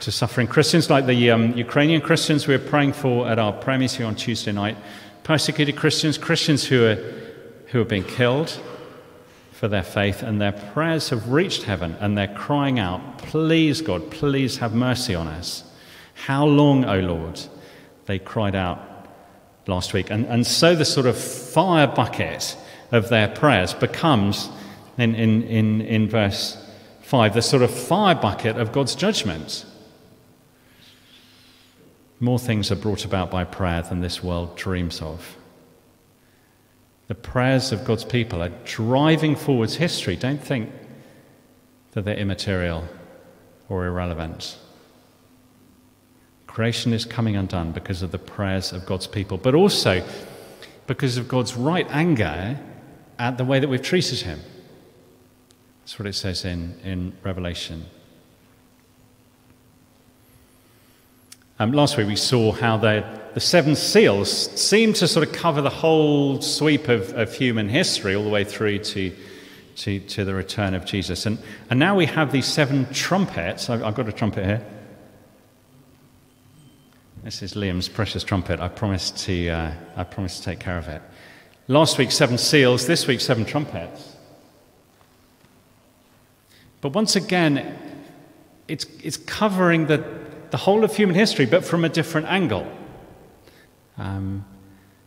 to 0.00 0.12
suffering 0.12 0.46
Christians 0.46 0.90
like 0.90 1.06
the 1.06 1.30
um, 1.30 1.56
Ukrainian 1.56 2.02
Christians 2.02 2.46
we 2.46 2.54
were 2.54 2.62
praying 2.62 2.92
for 2.92 3.26
at 3.26 3.38
our 3.38 3.54
prayer 3.54 3.78
meeting 3.78 4.04
on 4.04 4.14
Tuesday 4.14 4.52
night 4.52 4.76
persecuted 5.22 5.76
Christians, 5.76 6.18
Christians 6.18 6.66
who 6.66 6.84
are, 6.84 6.96
who 7.68 7.80
are 7.80 7.86
being 7.86 8.04
killed 8.04 8.60
for 9.50 9.66
their 9.66 9.82
faith, 9.82 10.22
and 10.22 10.38
their 10.38 10.52
prayers 10.52 11.08
have 11.08 11.30
reached 11.30 11.62
heaven, 11.62 11.96
and 11.98 12.18
they're 12.18 12.34
crying 12.34 12.78
out, 12.78 13.16
Please, 13.18 13.80
God, 13.80 14.10
please 14.10 14.58
have 14.58 14.74
mercy 14.74 15.14
on 15.14 15.26
us. 15.26 15.64
How 16.12 16.44
long, 16.44 16.84
O 16.84 17.00
Lord? 17.00 17.40
They 18.04 18.18
cried 18.18 18.54
out 18.54 19.08
last 19.66 19.94
week. 19.94 20.10
And, 20.10 20.26
and 20.26 20.46
so 20.46 20.76
the 20.76 20.84
sort 20.84 21.06
of 21.06 21.16
fire 21.18 21.86
bucket 21.86 22.56
of 22.92 23.08
their 23.08 23.28
prayers 23.28 23.72
becomes, 23.72 24.50
in, 24.98 25.14
in, 25.14 25.42
in, 25.44 25.80
in 25.80 26.08
verse 26.08 26.62
5, 27.06 27.34
the 27.34 27.42
sort 27.42 27.62
of 27.62 27.70
fire 27.70 28.16
bucket 28.16 28.56
of 28.56 28.72
God's 28.72 28.96
judgment. 28.96 29.64
More 32.18 32.40
things 32.40 32.72
are 32.72 32.76
brought 32.76 33.04
about 33.04 33.30
by 33.30 33.44
prayer 33.44 33.80
than 33.82 34.00
this 34.00 34.24
world 34.24 34.56
dreams 34.56 35.00
of. 35.00 35.36
The 37.06 37.14
prayers 37.14 37.70
of 37.70 37.84
God's 37.84 38.04
people 38.04 38.42
are 38.42 38.50
driving 38.64 39.36
forwards 39.36 39.76
history. 39.76 40.16
Don't 40.16 40.42
think 40.42 40.72
that 41.92 42.04
they're 42.04 42.16
immaterial 42.16 42.88
or 43.68 43.86
irrelevant. 43.86 44.58
Creation 46.48 46.92
is 46.92 47.04
coming 47.04 47.36
undone 47.36 47.70
because 47.70 48.02
of 48.02 48.10
the 48.10 48.18
prayers 48.18 48.72
of 48.72 48.84
God's 48.84 49.06
people, 49.06 49.38
but 49.38 49.54
also 49.54 50.04
because 50.88 51.18
of 51.18 51.28
God's 51.28 51.54
right 51.54 51.86
anger 51.88 52.58
at 53.16 53.38
the 53.38 53.44
way 53.44 53.60
that 53.60 53.68
we've 53.68 53.80
treated 53.80 54.22
him. 54.22 54.40
That's 55.86 56.00
what 56.00 56.08
it 56.08 56.16
says 56.16 56.44
in, 56.44 56.78
in 56.82 57.12
Revelation 57.22 57.86
Um, 61.58 61.72
last 61.72 61.96
week 61.96 62.06
we 62.06 62.16
saw 62.16 62.52
how 62.52 62.76
the, 62.76 63.02
the 63.32 63.40
seven 63.40 63.76
seals 63.76 64.30
seem 64.60 64.92
to 64.94 65.08
sort 65.08 65.26
of 65.26 65.32
cover 65.32 65.62
the 65.62 65.70
whole 65.70 66.42
sweep 66.42 66.88
of, 66.88 67.14
of 67.14 67.32
human 67.32 67.70
history 67.70 68.14
all 68.14 68.24
the 68.24 68.28
way 68.28 68.44
through 68.44 68.80
to, 68.80 69.10
to, 69.76 70.00
to 70.00 70.26
the 70.26 70.34
return 70.34 70.74
of 70.74 70.84
Jesus. 70.84 71.24
And, 71.24 71.38
and 71.70 71.80
now 71.80 71.96
we 71.96 72.04
have 72.04 72.30
these 72.30 72.44
seven 72.44 72.86
trumpets. 72.92 73.70
I've, 73.70 73.82
I've 73.82 73.94
got 73.94 74.06
a 74.06 74.12
trumpet 74.12 74.44
here. 74.44 74.66
This 77.24 77.42
is 77.42 77.54
Liam's 77.54 77.88
precious 77.88 78.22
trumpet. 78.22 78.60
I 78.60 78.68
promised 78.68 79.16
to, 79.24 79.48
uh, 79.48 79.72
I 79.96 80.04
promised 80.04 80.38
to 80.38 80.50
take 80.50 80.60
care 80.60 80.76
of 80.76 80.88
it. 80.88 81.00
Last 81.68 81.96
week, 81.96 82.12
seven 82.12 82.36
seals. 82.36 82.86
This 82.86 83.06
week, 83.06 83.22
seven 83.22 83.46
trumpets. 83.46 84.15
But 86.80 86.92
once 86.92 87.16
again, 87.16 87.78
it's, 88.68 88.86
it's 89.02 89.16
covering 89.16 89.86
the, 89.86 90.04
the 90.50 90.56
whole 90.56 90.84
of 90.84 90.94
human 90.94 91.14
history, 91.14 91.46
but 91.46 91.64
from 91.64 91.84
a 91.84 91.88
different 91.88 92.26
angle. 92.26 92.70
Um, 93.98 94.44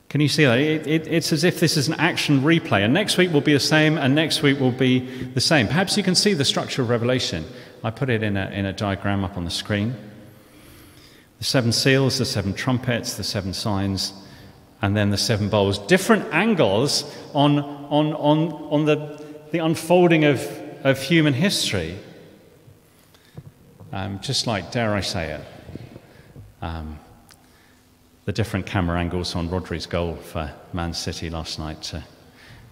can 0.10 0.22
you 0.22 0.28
see 0.28 0.46
that? 0.46 0.58
It, 0.58 0.88
it, 0.88 1.08
it's 1.08 1.32
as 1.32 1.44
if 1.44 1.60
this 1.60 1.78
is 1.78 1.88
an 1.88 1.94
action 1.96 2.42
replay, 2.42 2.84
and 2.84 2.94
next 2.94 3.18
week 3.18 3.32
will 3.32 3.42
be 3.42 3.54
the 3.54 3.60
same, 3.60 3.98
and 3.98 4.16
next 4.16 4.42
week 4.42 4.60
will 4.60 4.72
be 4.72 5.00
the 5.00 5.42
same. 5.42 5.68
Perhaps 5.68 5.98
you 5.98 6.04
can 6.04 6.16
see 6.16 6.34
the 6.34 6.46
structure 6.46 6.82
of 6.82 6.90
Revelation. 6.90 7.46
I 7.84 7.92
put 7.92 8.10
it 8.10 8.24
in 8.24 8.36
a, 8.36 8.50
in 8.50 8.66
a 8.66 8.74
diagram 8.74 9.24
up 9.24 9.38
on 9.38 9.46
the 9.46 9.52
screen. 9.52 9.96
The 11.38 11.44
seven 11.44 11.72
seals, 11.72 12.18
the 12.18 12.26
seven 12.26 12.54
trumpets, 12.54 13.16
the 13.16 13.24
seven 13.24 13.54
signs, 13.54 14.14
and 14.82 14.98
then 14.98 15.12
the 15.12 15.18
seven 15.18 15.48
bowls. 15.48 15.78
Different 15.78 16.26
angles 16.34 17.04
on, 17.34 17.60
on, 17.60 18.14
on, 18.14 18.52
on 18.72 18.86
the, 18.86 19.24
the 19.52 19.60
unfolding 19.60 20.26
of, 20.26 20.59
of 20.84 21.02
human 21.02 21.34
history. 21.34 21.98
Um, 23.92 24.20
just 24.20 24.48
like, 24.48 24.72
dare 24.72 24.94
I 24.94 25.02
say 25.02 25.32
it, 25.32 25.46
um, 26.62 27.00
the 28.26 28.32
different 28.32 28.66
camera 28.66 29.00
angles 29.00 29.36
on 29.36 29.50
Rodri's 29.50 29.88
goal 29.88 30.16
for 30.16 30.52
Man 30.74 30.94
City 30.94 31.30
last 31.30 31.58
night 31.58 31.82
to 31.84 32.04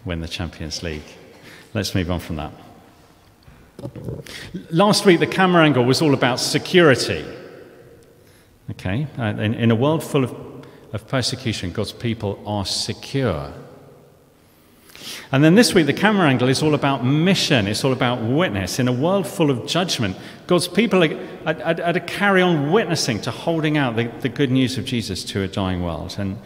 win 0.06 0.22
the 0.22 0.28
Champions 0.28 0.84
League. 0.84 1.04
Let's 1.74 1.96
move 1.96 2.12
on 2.12 2.20
from 2.20 2.36
that. 2.36 2.52
Last 4.72 5.06
week, 5.06 5.20
the 5.20 5.28
camera 5.28 5.64
angle 5.64 5.84
was 5.86 6.02
all 6.02 6.14
about 6.14 6.40
security. 6.40 7.26
Okay, 8.72 9.08
uh, 9.18 9.24
in, 9.24 9.54
in 9.54 9.72
a 9.72 9.76
world 9.76 10.04
full 10.04 10.24
of, 10.24 10.36
of 10.94 11.08
persecution, 11.08 11.72
God's 11.72 11.94
people 11.94 12.42
are 12.46 12.66
secure. 12.66 13.54
And 15.32 15.44
then 15.44 15.56
this 15.56 15.74
week, 15.74 15.86
the 15.86 15.94
camera 15.94 16.28
angle 16.28 16.48
is 16.48 16.64
all 16.64 16.74
about 16.74 17.06
mission, 17.06 17.68
it's 17.68 17.84
all 17.84 17.92
about 17.92 18.22
witness. 18.22 18.80
In 18.80 18.88
a 18.88 18.94
world 18.94 19.28
full 19.28 19.52
of 19.52 19.68
judgment, 19.68 20.16
God's 20.48 20.68
people 20.68 21.04
are, 21.04 21.14
are, 21.46 21.82
are 21.82 21.94
to 21.94 22.00
carry 22.00 22.42
on 22.42 22.72
witnessing, 22.72 23.22
to 23.22 23.32
holding 23.32 23.78
out 23.78 23.96
the, 23.96 24.06
the 24.22 24.30
good 24.30 24.52
news 24.52 24.78
of 24.78 24.86
Jesus 24.86 25.24
to 25.26 25.44
a 25.44 25.48
dying 25.48 25.84
world. 25.84 26.16
And, 26.18 26.40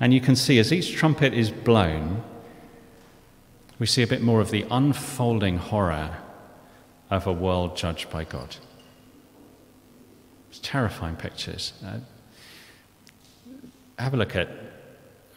and 0.00 0.12
you 0.12 0.20
can 0.20 0.34
see 0.34 0.58
as 0.58 0.72
each 0.72 0.94
trumpet 0.94 1.32
is 1.32 1.50
blown, 1.50 2.22
we 3.78 3.86
see 3.86 4.02
a 4.02 4.06
bit 4.06 4.22
more 4.22 4.40
of 4.40 4.50
the 4.50 4.66
unfolding 4.70 5.58
horror 5.58 6.18
of 7.10 7.26
a 7.26 7.32
world 7.32 7.76
judged 7.76 8.10
by 8.10 8.24
God. 8.24 8.56
It's 10.50 10.58
terrifying 10.58 11.16
pictures. 11.16 11.72
Uh, 11.84 11.98
have 13.98 14.14
a 14.14 14.16
look 14.16 14.34
at 14.34 14.48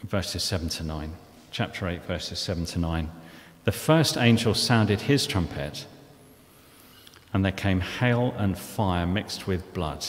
verses 0.02 0.42
7 0.42 0.68
to 0.70 0.82
9 0.82 1.14
chapter 1.54 1.86
8, 1.86 2.04
verses 2.04 2.40
7 2.40 2.66
to 2.66 2.80
9. 2.80 3.08
The 3.62 3.70
first 3.70 4.16
angel 4.16 4.54
sounded 4.54 5.02
his 5.02 5.24
trumpet, 5.24 5.86
and 7.32 7.44
there 7.44 7.52
came 7.52 7.80
hail 7.80 8.34
and 8.36 8.58
fire 8.58 9.06
mixed 9.06 9.46
with 9.46 9.72
blood, 9.72 10.04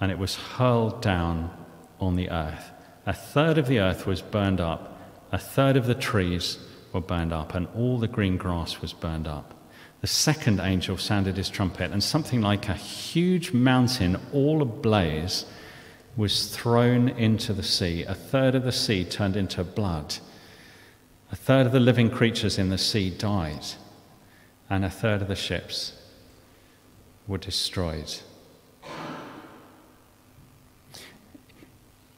and 0.00 0.10
it 0.10 0.18
was 0.18 0.34
hurled 0.34 1.00
down 1.00 1.56
on 2.00 2.16
the 2.16 2.30
earth. 2.30 2.72
A 3.06 3.12
third 3.12 3.58
of 3.58 3.68
the 3.68 3.78
earth 3.78 4.08
was 4.08 4.22
burned 4.22 4.60
up, 4.60 4.98
a 5.30 5.38
third 5.38 5.76
of 5.76 5.86
the 5.86 5.94
trees 5.94 6.58
were 6.92 7.00
burned 7.00 7.32
up, 7.32 7.54
and 7.54 7.68
all 7.76 8.00
the 8.00 8.08
green 8.08 8.36
grass 8.36 8.80
was 8.80 8.92
burned 8.92 9.28
up. 9.28 9.54
The 10.00 10.08
second 10.08 10.58
angel 10.58 10.96
sounded 10.98 11.36
his 11.36 11.48
trumpet, 11.48 11.92
and 11.92 12.02
something 12.02 12.40
like 12.40 12.68
a 12.68 12.74
huge 12.74 13.52
mountain, 13.52 14.20
all 14.32 14.62
ablaze, 14.62 15.46
was 16.16 16.54
thrown 16.54 17.08
into 17.08 17.52
the 17.52 17.62
sea. 17.62 18.04
A 18.04 18.14
third 18.14 18.54
of 18.54 18.64
the 18.64 18.72
sea 18.72 19.04
turned 19.04 19.36
into 19.36 19.64
blood. 19.64 20.16
A 21.32 21.36
third 21.36 21.66
of 21.66 21.72
the 21.72 21.80
living 21.80 22.10
creatures 22.10 22.58
in 22.58 22.68
the 22.68 22.78
sea 22.78 23.10
died. 23.10 23.64
And 24.70 24.84
a 24.84 24.90
third 24.90 25.22
of 25.22 25.28
the 25.28 25.36
ships 25.36 25.92
were 27.26 27.38
destroyed. 27.38 28.12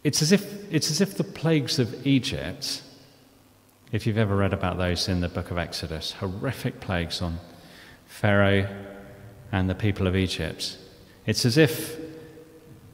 It's 0.04 0.22
as 0.22 0.30
if, 0.30 0.72
it's 0.72 0.90
as 0.90 1.00
if 1.00 1.16
the 1.16 1.24
plagues 1.24 1.78
of 1.78 2.06
Egypt, 2.06 2.82
if 3.90 4.06
you've 4.06 4.18
ever 4.18 4.36
read 4.36 4.52
about 4.52 4.78
those 4.78 5.08
in 5.08 5.20
the 5.20 5.28
book 5.28 5.50
of 5.50 5.58
Exodus, 5.58 6.12
horrific 6.12 6.80
plagues 6.80 7.22
on 7.22 7.38
Pharaoh 8.06 8.68
and 9.50 9.68
the 9.68 9.74
people 9.74 10.06
of 10.06 10.14
Egypt, 10.14 10.78
it's 11.26 11.44
as 11.44 11.56
if 11.56 12.05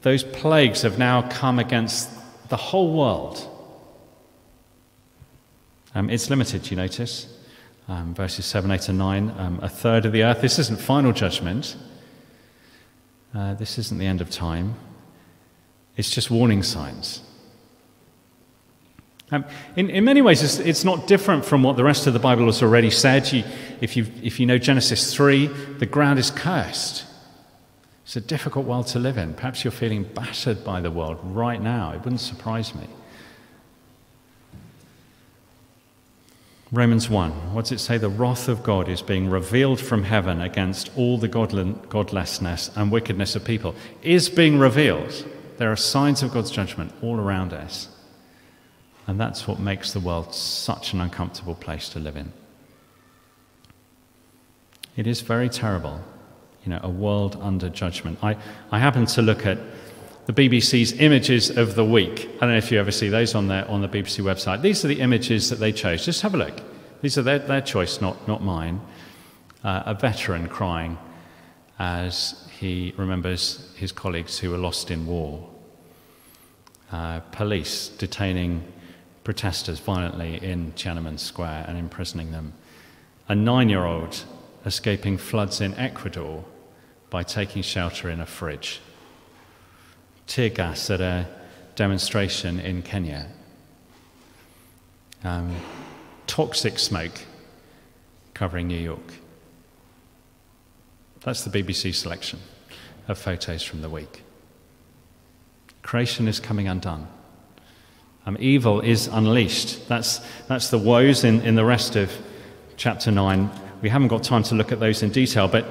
those 0.03 0.23
plagues 0.23 0.83
have 0.83 0.99
now 0.99 1.27
come 1.29 1.59
against 1.59 2.09
the 2.49 2.57
whole 2.57 2.93
world. 2.93 3.49
Um, 5.95 6.09
it's 6.09 6.29
limited, 6.29 6.69
you 6.69 6.77
notice. 6.77 7.27
um, 7.87 8.13
verses 8.13 8.45
7, 8.45 8.69
8, 8.69 8.89
and 8.89 8.97
9, 8.97 9.35
um, 9.37 9.59
a 9.61 9.69
third 9.69 10.05
of 10.05 10.11
the 10.11 10.23
earth. 10.23 10.41
This 10.41 10.59
isn't 10.59 10.79
final 10.79 11.11
judgment. 11.11 11.75
Uh, 13.33 13.53
this 13.55 13.77
isn't 13.77 13.97
the 13.97 14.05
end 14.05 14.21
of 14.21 14.29
time. 14.29 14.75
It's 15.97 16.09
just 16.09 16.29
warning 16.29 16.63
signs. 16.63 17.21
Um, 19.31 19.45
in, 19.75 19.89
in 19.89 20.03
many 20.03 20.21
ways, 20.21 20.43
it's, 20.43 20.59
it's, 20.59 20.83
not 20.83 21.07
different 21.07 21.43
from 21.43 21.63
what 21.63 21.75
the 21.75 21.83
rest 21.83 22.07
of 22.07 22.13
the 22.13 22.19
Bible 22.19 22.45
has 22.45 22.61
already 22.61 22.91
said. 22.91 23.31
You, 23.31 23.43
if, 23.81 23.97
you, 23.97 24.05
if 24.21 24.39
you 24.39 24.45
know 24.45 24.57
Genesis 24.57 25.13
3, 25.13 25.47
the 25.79 25.85
ground 25.85 26.19
is 26.19 26.29
cursed. 26.29 27.05
It's 28.13 28.23
a 28.23 28.27
difficult 28.27 28.67
world 28.67 28.85
to 28.89 28.99
live 28.99 29.17
in. 29.17 29.33
Perhaps 29.33 29.63
you're 29.63 29.71
feeling 29.71 30.03
battered 30.03 30.63
by 30.63 30.81
the 30.81 30.91
world 30.91 31.17
right 31.23 31.59
now. 31.59 31.93
It 31.93 32.01
wouldn't 32.01 32.19
surprise 32.21 32.75
me. 32.75 32.85
Romans 36.71 37.09
1, 37.09 37.55
what 37.55 37.63
does 37.63 37.71
it 37.71 37.79
say? 37.79 37.97
The 37.97 38.09
wrath 38.09 38.47
of 38.47 38.61
God 38.61 38.87
is 38.87 39.01
being 39.01 39.31
revealed 39.31 39.79
from 39.79 40.03
heaven 40.03 40.41
against 40.41 40.91
all 40.95 41.17
the 41.17 41.27
godlessness 41.27 42.69
and 42.75 42.91
wickedness 42.91 43.35
of 43.35 43.45
people. 43.45 43.73
Is 44.03 44.29
being 44.29 44.59
revealed. 44.59 45.25
There 45.57 45.71
are 45.71 45.75
signs 45.75 46.21
of 46.21 46.31
God's 46.31 46.51
judgment 46.51 46.93
all 47.01 47.19
around 47.19 47.51
us. 47.51 47.87
And 49.07 49.19
that's 49.19 49.47
what 49.47 49.59
makes 49.59 49.91
the 49.91 49.99
world 49.99 50.35
such 50.35 50.93
an 50.93 51.01
uncomfortable 51.01 51.55
place 51.55 51.89
to 51.89 51.99
live 51.99 52.15
in. 52.15 52.31
It 54.95 55.07
is 55.07 55.21
very 55.21 55.49
terrible, 55.49 56.01
you 56.63 56.69
know, 56.69 56.79
a 56.83 56.89
world 56.89 57.37
under 57.41 57.69
judgment. 57.69 58.19
I, 58.23 58.37
I 58.71 58.79
happened 58.79 59.09
to 59.09 59.21
look 59.21 59.45
at 59.45 59.57
the 60.25 60.33
BBC's 60.33 60.93
images 60.93 61.49
of 61.49 61.75
the 61.75 61.83
week. 61.83 62.29
I 62.37 62.39
don't 62.41 62.51
know 62.51 62.57
if 62.57 62.71
you 62.71 62.79
ever 62.79 62.91
see 62.91 63.09
those 63.09 63.35
on, 63.35 63.47
their, 63.47 63.69
on 63.69 63.81
the 63.81 63.89
BBC 63.89 64.23
website. 64.23 64.61
These 64.61 64.85
are 64.85 64.87
the 64.87 65.01
images 65.01 65.49
that 65.49 65.57
they 65.57 65.73
chose. 65.73 66.05
Just 66.05 66.21
have 66.21 66.33
a 66.33 66.37
look. 66.37 66.61
These 67.01 67.17
are 67.17 67.21
their, 67.21 67.39
their 67.39 67.61
choice, 67.61 67.99
not, 67.99 68.25
not 68.27 68.41
mine. 68.41 68.79
Uh, 69.63 69.83
a 69.85 69.93
veteran 69.93 70.47
crying 70.47 70.97
as 71.79 72.47
he 72.59 72.93
remembers 72.97 73.73
his 73.75 73.91
colleagues 73.91 74.39
who 74.39 74.51
were 74.51 74.57
lost 74.57 74.89
in 74.91 75.05
war. 75.05 75.49
Uh, 76.91 77.19
police 77.31 77.89
detaining 77.89 78.63
protesters 79.23 79.79
violently 79.79 80.41
in 80.43 80.71
Tiananmen 80.73 81.19
Square 81.19 81.65
and 81.67 81.77
imprisoning 81.77 82.31
them. 82.31 82.53
A 83.27 83.35
nine 83.35 83.67
year 83.67 83.83
old 83.83 84.23
escaping 84.65 85.17
floods 85.17 85.59
in 85.59 85.73
Ecuador 85.75 86.45
by 87.13 87.21
taking 87.21 87.61
shelter 87.61 88.09
in 88.09 88.19
a 88.19 88.25
fridge 88.25 88.81
tear 90.25 90.49
gas 90.49 90.89
at 90.89 90.99
a 90.99 91.27
demonstration 91.75 92.59
in 92.59 92.81
Kenya, 92.81 93.27
um, 95.23 95.55
toxic 96.25 96.79
smoke 96.79 97.11
covering 98.33 98.67
New 98.67 98.79
York. 98.79 99.13
That's 101.21 101.43
the 101.43 101.51
BBC 101.51 101.93
selection 101.93 102.39
of 103.07 103.19
photos 103.19 103.61
from 103.61 103.83
the 103.83 103.91
week. 103.91 104.23
Creation 105.83 106.27
is 106.27 106.39
coming 106.39 106.67
undone. 106.67 107.07
Um, 108.25 108.37
evil 108.39 108.81
is 108.81 109.05
unleashed. 109.05 109.87
That's, 109.87 110.19
that's 110.47 110.71
the 110.71 110.79
woes 110.79 111.23
in, 111.23 111.41
in 111.41 111.53
the 111.53 111.65
rest 111.65 111.95
of 111.95 112.11
chapter 112.75 113.11
9. 113.11 113.51
We 113.83 113.89
haven't 113.89 114.07
got 114.07 114.23
time 114.23 114.41
to 114.43 114.55
look 114.55 114.71
at 114.71 114.79
those 114.79 115.03
in 115.03 115.11
detail, 115.11 115.47
but 115.47 115.67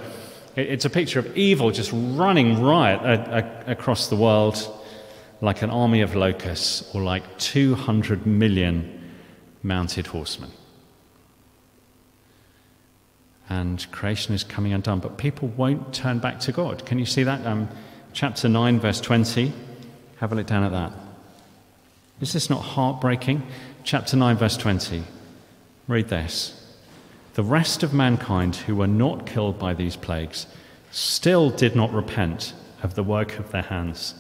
it's 0.56 0.84
a 0.84 0.90
picture 0.90 1.18
of 1.18 1.36
evil 1.36 1.70
just 1.70 1.90
running 1.92 2.62
riot 2.62 3.00
across 3.66 4.08
the 4.08 4.16
world 4.16 4.56
like 5.40 5.62
an 5.62 5.70
army 5.70 6.00
of 6.00 6.14
locusts 6.14 6.88
or 6.94 7.02
like 7.02 7.38
200 7.38 8.26
million 8.26 9.12
mounted 9.62 10.06
horsemen. 10.06 10.50
And 13.48 13.90
creation 13.90 14.34
is 14.34 14.44
coming 14.44 14.72
undone, 14.72 15.00
but 15.00 15.18
people 15.18 15.48
won't 15.48 15.92
turn 15.92 16.20
back 16.20 16.40
to 16.40 16.52
God. 16.52 16.86
Can 16.86 16.98
you 16.98 17.06
see 17.06 17.24
that? 17.24 17.44
Um, 17.46 17.68
chapter 18.12 18.48
9, 18.48 18.78
verse 18.78 19.00
20. 19.00 19.52
Have 20.20 20.32
a 20.32 20.36
look 20.36 20.46
down 20.46 20.62
at 20.62 20.72
that. 20.72 20.92
Is 22.20 22.32
this 22.32 22.48
not 22.48 22.62
heartbreaking? 22.62 23.42
Chapter 23.82 24.16
9, 24.16 24.36
verse 24.36 24.56
20. 24.56 25.02
Read 25.88 26.08
this. 26.08 26.61
The 27.34 27.42
rest 27.42 27.82
of 27.82 27.94
mankind 27.94 28.56
who 28.56 28.76
were 28.76 28.86
not 28.86 29.26
killed 29.26 29.58
by 29.58 29.72
these 29.72 29.96
plagues 29.96 30.46
still 30.90 31.48
did 31.48 31.74
not 31.74 31.92
repent 31.92 32.52
of 32.82 32.94
the 32.94 33.02
work 33.02 33.38
of 33.38 33.50
their 33.50 33.62
hands. 33.62 34.14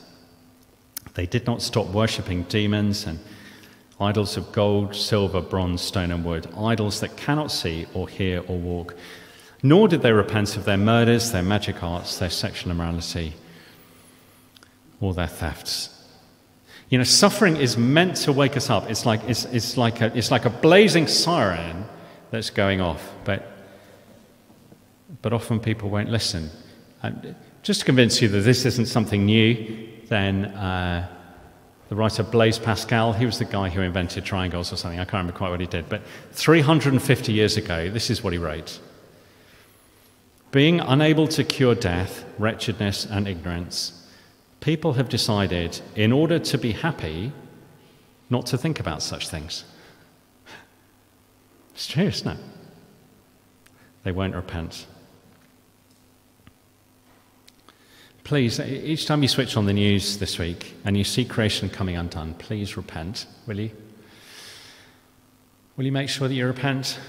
They 1.14 1.26
did 1.26 1.46
not 1.46 1.60
stop 1.60 1.88
worshipping 1.88 2.44
demons 2.44 3.06
and 3.06 3.18
idols 4.00 4.36
of 4.36 4.50
gold, 4.52 4.96
silver, 4.96 5.42
bronze, 5.42 5.82
stone, 5.82 6.10
and 6.10 6.24
wood, 6.24 6.48
idols 6.56 7.00
that 7.00 7.16
cannot 7.16 7.52
see 7.52 7.86
or 7.92 8.08
hear 8.08 8.42
or 8.48 8.58
walk. 8.58 8.96
Nor 9.62 9.88
did 9.88 10.02
they 10.02 10.12
repent 10.12 10.56
of 10.56 10.64
their 10.64 10.78
murders, 10.78 11.30
their 11.30 11.42
magic 11.42 11.82
arts, 11.82 12.18
their 12.18 12.30
sexual 12.30 12.72
immorality, 12.72 13.34
or 15.00 15.12
their 15.12 15.26
thefts. 15.26 15.90
You 16.88 16.98
know, 16.98 17.04
suffering 17.04 17.56
is 17.56 17.76
meant 17.76 18.16
to 18.16 18.32
wake 18.32 18.56
us 18.56 18.70
up. 18.70 18.90
It's 18.90 19.06
like, 19.06 19.20
it's, 19.28 19.44
it's 19.46 19.76
like, 19.76 20.00
a, 20.00 20.16
it's 20.16 20.30
like 20.30 20.46
a 20.46 20.50
blazing 20.50 21.06
siren 21.06 21.84
that's 22.32 22.50
going 22.50 22.80
off. 22.80 23.12
But, 23.24 23.46
but 25.20 25.32
often 25.32 25.60
people 25.60 25.90
won't 25.90 26.08
listen. 26.08 26.50
Just 27.62 27.80
to 27.80 27.86
convince 27.86 28.20
you 28.20 28.26
that 28.28 28.40
this 28.40 28.64
isn't 28.64 28.86
something 28.86 29.24
new, 29.24 29.88
then 30.08 30.46
uh, 30.46 31.06
the 31.90 31.94
writer 31.94 32.22
Blaise 32.22 32.58
Pascal, 32.58 33.12
he 33.12 33.26
was 33.26 33.38
the 33.38 33.44
guy 33.44 33.68
who 33.68 33.82
invented 33.82 34.24
triangles 34.24 34.72
or 34.72 34.76
something. 34.76 34.98
I 34.98 35.04
can't 35.04 35.12
remember 35.12 35.34
quite 35.34 35.50
what 35.50 35.60
he 35.60 35.66
did. 35.66 35.88
But 35.88 36.02
350 36.32 37.32
years 37.32 37.56
ago, 37.58 37.90
this 37.90 38.08
is 38.08 38.24
what 38.24 38.32
he 38.32 38.38
wrote 38.38 38.80
Being 40.50 40.80
unable 40.80 41.28
to 41.28 41.44
cure 41.44 41.74
death, 41.74 42.24
wretchedness, 42.38 43.04
and 43.04 43.28
ignorance, 43.28 44.08
people 44.60 44.94
have 44.94 45.10
decided, 45.10 45.80
in 45.94 46.12
order 46.12 46.38
to 46.38 46.56
be 46.56 46.72
happy, 46.72 47.32
not 48.30 48.46
to 48.46 48.56
think 48.56 48.80
about 48.80 49.02
such 49.02 49.28
things. 49.28 49.64
It's 51.84 51.96
isn't 51.96 52.38
it? 52.38 52.38
They 54.04 54.12
won't 54.12 54.36
repent. 54.36 54.86
Please, 58.22 58.60
each 58.60 59.06
time 59.06 59.22
you 59.22 59.28
switch 59.28 59.56
on 59.56 59.66
the 59.66 59.72
news 59.72 60.18
this 60.18 60.38
week 60.38 60.76
and 60.84 60.96
you 60.96 61.02
see 61.02 61.24
creation 61.24 61.68
coming 61.68 61.96
undone, 61.96 62.34
please 62.34 62.76
repent, 62.76 63.26
will 63.48 63.58
you? 63.58 63.70
Will 65.76 65.84
you 65.84 65.90
make 65.90 66.08
sure 66.08 66.28
that 66.28 66.34
you 66.34 66.46
repent? 66.46 67.00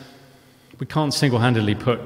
We 0.80 0.88
can't 0.88 1.14
single 1.14 1.38
handedly 1.38 1.76
put 1.76 2.02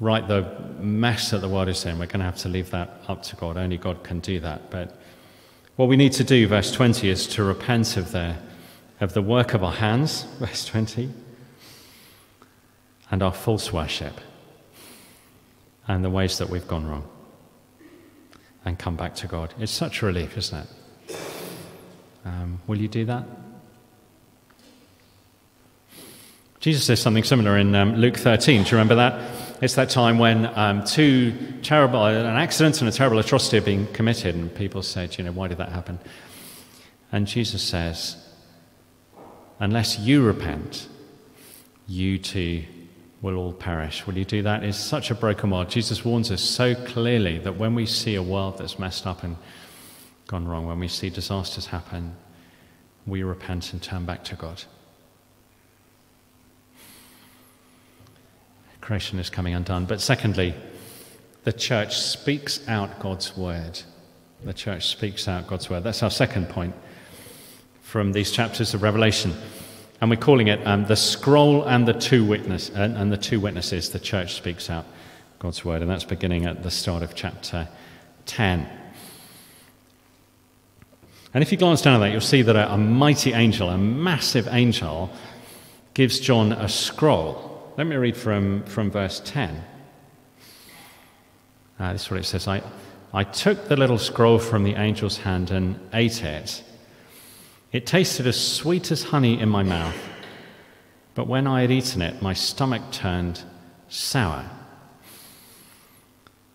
right 0.00 0.26
the 0.26 0.42
mess 0.80 1.30
that 1.30 1.40
the 1.40 1.48
world 1.48 1.68
is 1.68 1.84
in. 1.84 2.00
We're 2.00 2.06
going 2.06 2.18
to 2.18 2.26
have 2.26 2.38
to 2.38 2.48
leave 2.48 2.70
that 2.72 3.02
up 3.06 3.22
to 3.24 3.36
God. 3.36 3.56
Only 3.56 3.76
God 3.76 4.02
can 4.02 4.18
do 4.18 4.40
that. 4.40 4.70
But 4.70 5.00
what 5.76 5.88
we 5.88 5.96
need 5.96 6.12
to 6.14 6.24
do, 6.24 6.48
verse 6.48 6.72
20, 6.72 7.08
is 7.08 7.28
to 7.28 7.44
repent 7.44 7.96
of 7.96 8.10
the 8.10 8.36
of 9.00 9.12
the 9.12 9.22
work 9.22 9.54
of 9.54 9.62
our 9.62 9.72
hands, 9.72 10.22
verse 10.40 10.64
20, 10.64 11.12
and 13.10 13.22
our 13.22 13.32
false 13.32 13.72
worship, 13.72 14.20
and 15.86 16.04
the 16.04 16.10
ways 16.10 16.38
that 16.38 16.50
we've 16.50 16.68
gone 16.68 16.86
wrong, 16.86 17.08
and 18.64 18.78
come 18.78 18.96
back 18.96 19.14
to 19.16 19.26
God. 19.26 19.54
It's 19.58 19.72
such 19.72 20.02
a 20.02 20.06
relief, 20.06 20.36
isn't 20.36 20.58
it? 20.58 21.16
Um, 22.24 22.60
will 22.66 22.78
you 22.78 22.88
do 22.88 23.04
that? 23.06 23.24
Jesus 26.60 26.84
says 26.84 27.00
something 27.00 27.24
similar 27.24 27.56
in 27.56 27.74
um, 27.74 27.94
Luke 27.94 28.16
13. 28.16 28.64
Do 28.64 28.70
you 28.70 28.76
remember 28.76 28.96
that? 28.96 29.62
It's 29.62 29.76
that 29.76 29.90
time 29.90 30.18
when 30.18 30.46
um, 30.58 30.84
two 30.84 31.32
terrible, 31.62 32.04
an 32.04 32.26
accident 32.26 32.80
and 32.80 32.88
a 32.88 32.92
terrible 32.92 33.18
atrocity 33.18 33.58
are 33.58 33.62
being 33.62 33.86
committed, 33.92 34.34
and 34.34 34.54
people 34.54 34.82
said, 34.82 35.16
you 35.16 35.24
know, 35.24 35.32
why 35.32 35.48
did 35.48 35.58
that 35.58 35.70
happen? 35.70 35.98
And 37.12 37.26
Jesus 37.26 37.62
says, 37.62 38.16
Unless 39.60 39.98
you 39.98 40.22
repent, 40.22 40.88
you 41.86 42.18
too 42.18 42.64
will 43.20 43.36
all 43.36 43.52
perish. 43.52 44.06
Will 44.06 44.16
you 44.16 44.24
do 44.24 44.42
that? 44.42 44.62
It's 44.62 44.78
such 44.78 45.10
a 45.10 45.14
broken 45.14 45.50
world. 45.50 45.70
Jesus 45.70 46.04
warns 46.04 46.30
us 46.30 46.42
so 46.42 46.74
clearly 46.74 47.38
that 47.38 47.56
when 47.56 47.74
we 47.74 47.86
see 47.86 48.14
a 48.14 48.22
world 48.22 48.58
that's 48.58 48.78
messed 48.78 49.06
up 49.06 49.24
and 49.24 49.36
gone 50.26 50.46
wrong, 50.46 50.66
when 50.66 50.78
we 50.78 50.88
see 50.88 51.10
disasters 51.10 51.66
happen, 51.66 52.16
we 53.06 53.22
repent 53.22 53.72
and 53.72 53.82
turn 53.82 54.04
back 54.04 54.22
to 54.24 54.36
God. 54.36 54.62
Creation 58.80 59.18
is 59.18 59.28
coming 59.28 59.54
undone. 59.54 59.84
But 59.84 60.00
secondly, 60.00 60.54
the 61.44 61.52
church 61.52 61.98
speaks 61.98 62.66
out 62.68 63.00
God's 63.00 63.36
word. 63.36 63.80
The 64.44 64.54
church 64.54 64.86
speaks 64.88 65.26
out 65.26 65.46
God's 65.46 65.68
word. 65.68 65.82
That's 65.82 66.02
our 66.02 66.10
second 66.10 66.48
point 66.48 66.74
from 67.82 68.12
these 68.12 68.30
chapters 68.30 68.74
of 68.74 68.82
Revelation. 68.82 69.34
And 70.00 70.10
we're 70.10 70.16
calling 70.16 70.46
it 70.46 70.64
um, 70.66 70.86
the 70.86 70.96
scroll 70.96 71.64
and 71.64 71.86
the 71.86 71.92
two 71.92 72.24
witness 72.24 72.70
and, 72.70 72.96
and 72.96 73.12
the 73.12 73.16
two 73.16 73.40
witnesses. 73.40 73.90
The 73.90 73.98
church 73.98 74.34
speaks 74.34 74.70
out 74.70 74.86
God's 75.38 75.64
word, 75.64 75.82
and 75.82 75.90
that's 75.90 76.04
beginning 76.04 76.46
at 76.46 76.62
the 76.62 76.70
start 76.70 77.02
of 77.02 77.14
chapter 77.14 77.68
10. 78.26 78.68
And 81.34 81.42
if 81.42 81.52
you 81.52 81.58
glance 81.58 81.82
down 81.82 81.96
at 81.96 81.98
that, 82.06 82.12
you'll 82.12 82.20
see 82.20 82.42
that 82.42 82.56
a, 82.56 82.72
a 82.72 82.78
mighty 82.78 83.32
angel, 83.32 83.68
a 83.68 83.78
massive 83.78 84.48
angel, 84.48 85.10
gives 85.94 86.20
John 86.20 86.52
a 86.52 86.68
scroll. 86.68 87.72
Let 87.76 87.86
me 87.86 87.96
read 87.96 88.16
from, 88.16 88.62
from 88.64 88.90
verse 88.90 89.20
10. 89.24 89.62
Uh, 91.78 91.92
this 91.92 92.02
is 92.02 92.10
what 92.10 92.20
it 92.20 92.24
says 92.24 92.48
I, 92.48 92.62
I 93.12 93.24
took 93.24 93.68
the 93.68 93.76
little 93.76 93.98
scroll 93.98 94.38
from 94.38 94.64
the 94.64 94.74
angel's 94.74 95.18
hand 95.18 95.50
and 95.50 95.78
ate 95.92 96.22
it. 96.22 96.62
It 97.70 97.86
tasted 97.86 98.26
as 98.26 98.40
sweet 98.40 98.90
as 98.90 99.04
honey 99.04 99.38
in 99.38 99.48
my 99.48 99.62
mouth, 99.62 99.96
but 101.14 101.26
when 101.26 101.46
I 101.46 101.60
had 101.60 101.70
eaten 101.70 102.00
it, 102.00 102.22
my 102.22 102.32
stomach 102.32 102.82
turned 102.90 103.42
sour. 103.88 104.48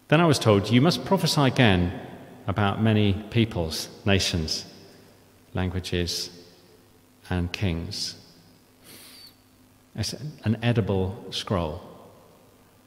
Then 0.07 0.21
I 0.21 0.25
was 0.25 0.39
told, 0.39 0.69
You 0.69 0.81
must 0.81 1.05
prophesy 1.05 1.41
again 1.41 1.99
about 2.47 2.81
many 2.81 3.13
peoples, 3.29 3.89
nations, 4.05 4.65
languages, 5.53 6.29
and 7.29 7.51
kings. 7.51 8.15
It's 9.95 10.13
an 10.43 10.57
edible 10.63 11.25
scroll. 11.29 11.92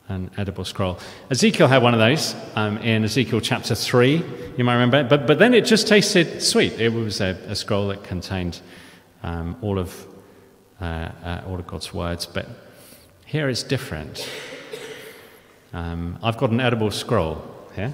An 0.08 0.30
edible 0.36 0.64
scroll. 0.64 0.98
Ezekiel 1.30 1.66
had 1.66 1.82
one 1.82 1.92
of 1.92 1.98
those 1.98 2.36
um, 2.54 2.78
in 2.78 3.02
Ezekiel 3.02 3.40
chapter 3.40 3.74
3, 3.74 4.24
you 4.56 4.62
might 4.62 4.74
remember. 4.74 5.02
But, 5.02 5.26
but 5.26 5.40
then 5.40 5.52
it 5.52 5.64
just 5.64 5.88
tasted 5.88 6.40
sweet. 6.40 6.74
It 6.80 6.92
was 6.92 7.20
a, 7.20 7.30
a 7.48 7.56
scroll 7.56 7.88
that 7.88 8.04
contained 8.04 8.60
um, 9.24 9.56
all, 9.62 9.80
of, 9.80 10.06
uh, 10.80 10.84
uh, 10.84 11.42
all 11.48 11.58
of 11.58 11.66
God's 11.66 11.92
words. 11.92 12.24
But 12.24 12.46
here 13.24 13.48
it's 13.48 13.64
different. 13.64 14.30
Um, 15.72 16.18
I've 16.22 16.38
got 16.38 16.50
an 16.50 16.60
edible 16.60 16.92
scroll 16.92 17.44
here. 17.74 17.92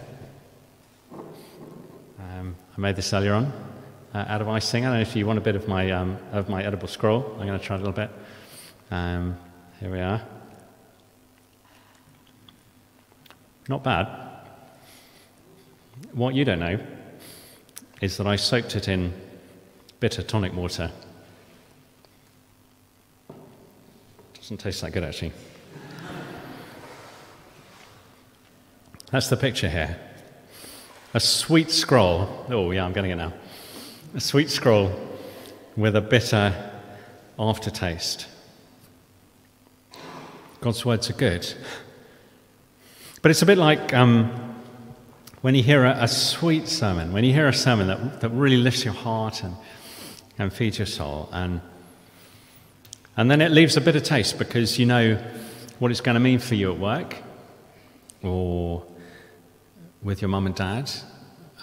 Um, 2.20 2.54
I 2.76 2.80
made 2.80 2.96
this 2.96 3.12
earlier 3.14 3.32
on 3.32 3.52
uh, 4.14 4.24
out 4.28 4.42
of 4.42 4.48
icing. 4.48 4.84
I 4.84 4.88
don't 4.88 4.96
know 4.96 5.02
if 5.02 5.16
you 5.16 5.26
want 5.26 5.38
a 5.38 5.42
bit 5.42 5.56
of 5.56 5.66
my, 5.66 5.90
um, 5.90 6.18
of 6.32 6.48
my 6.48 6.62
edible 6.62 6.88
scroll. 6.88 7.36
I'm 7.40 7.46
going 7.46 7.58
to 7.58 7.64
try 7.64 7.76
a 7.76 7.78
little 7.78 7.94
bit. 7.94 8.10
Um, 8.90 9.38
here 9.80 9.90
we 9.90 10.00
are. 10.00 10.22
Not 13.68 13.84
bad. 13.84 14.08
What 16.12 16.34
you 16.34 16.44
don't 16.44 16.58
know 16.58 16.78
is 18.00 18.16
that 18.16 18.26
I 18.26 18.36
soaked 18.36 18.74
it 18.74 18.88
in 18.88 19.12
bitter 20.00 20.22
tonic 20.22 20.54
water. 20.54 20.90
Doesn't 24.34 24.58
taste 24.58 24.80
that 24.80 24.92
good, 24.92 25.04
actually. 25.04 25.32
That's 29.12 29.28
the 29.28 29.36
picture 29.36 29.68
here. 29.68 29.96
A 31.14 31.20
sweet 31.20 31.70
scroll. 31.70 32.46
Oh, 32.48 32.70
yeah, 32.72 32.84
I'm 32.84 32.92
getting 32.92 33.12
it 33.12 33.16
now. 33.16 33.32
A 34.14 34.20
sweet 34.20 34.50
scroll 34.50 34.90
with 35.76 35.94
a 35.94 36.00
bitter 36.00 36.72
aftertaste. 37.38 38.26
God's 40.60 40.84
words 40.84 41.10
are 41.10 41.14
good. 41.14 41.52
But 43.22 43.30
it's 43.30 43.40
a 43.40 43.46
bit 43.46 43.56
like 43.56 43.94
um, 43.94 44.32
when 45.42 45.54
you 45.54 45.62
hear 45.62 45.84
a, 45.84 46.02
a, 46.02 46.08
sweet 46.08 46.66
sermon, 46.66 47.12
when 47.12 47.22
you 47.22 47.32
hear 47.32 47.46
a 47.46 47.54
sermon 47.54 47.86
that, 47.86 48.20
that 48.20 48.30
really 48.30 48.56
lifts 48.56 48.84
your 48.84 48.94
heart 48.94 49.44
and, 49.44 49.54
and 50.40 50.52
feeds 50.52 50.78
your 50.78 50.86
soul, 50.86 51.28
and, 51.32 51.60
and 53.16 53.30
then 53.30 53.40
it 53.40 53.52
leaves 53.52 53.76
a 53.76 53.80
bitter 53.80 54.00
taste 54.00 54.38
because 54.38 54.76
you 54.76 54.86
know 54.86 55.14
what 55.78 55.92
it's 55.92 56.00
going 56.00 56.14
to 56.14 56.20
mean 56.20 56.40
for 56.40 56.56
you 56.56 56.72
at 56.72 56.80
work 56.80 57.16
or 58.24 58.84
with 60.02 60.20
your 60.20 60.28
mum 60.28 60.46
and 60.46 60.56
dad 60.56 60.90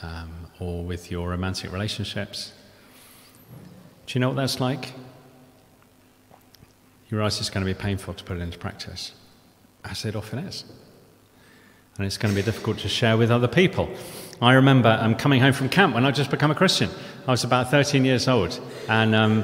um, 0.01 0.47
or 0.61 0.85
with 0.85 1.11
your 1.11 1.27
romantic 1.27 1.73
relationships. 1.73 2.53
Do 4.07 4.13
you 4.17 4.21
know 4.21 4.29
what 4.29 4.37
that's 4.37 4.61
like? 4.61 4.93
You 7.09 7.17
realize 7.17 7.37
it's 7.41 7.49
going 7.49 7.65
to 7.65 7.73
be 7.73 7.77
painful 7.77 8.13
to 8.13 8.23
put 8.23 8.37
it 8.37 8.41
into 8.41 8.57
practice, 8.57 9.11
as 9.83 10.05
it 10.05 10.15
often 10.15 10.39
is. 10.39 10.63
And 11.99 12.05
it's 12.05 12.15
going 12.17 12.33
to 12.33 12.41
be 12.41 12.45
difficult 12.45 12.77
to 12.77 12.87
share 12.87 13.17
with 13.17 13.29
other 13.29 13.49
people. 13.49 13.89
I 14.41 14.53
remember 14.53 14.97
um, 15.01 15.15
coming 15.15 15.41
home 15.41 15.51
from 15.51 15.67
camp 15.67 15.93
when 15.93 16.05
I'd 16.05 16.15
just 16.15 16.31
become 16.31 16.49
a 16.49 16.55
Christian. 16.55 16.89
I 17.27 17.31
was 17.31 17.43
about 17.43 17.71
13 17.71 18.05
years 18.05 18.29
old, 18.29 18.57
and 18.87 19.13
um, 19.13 19.43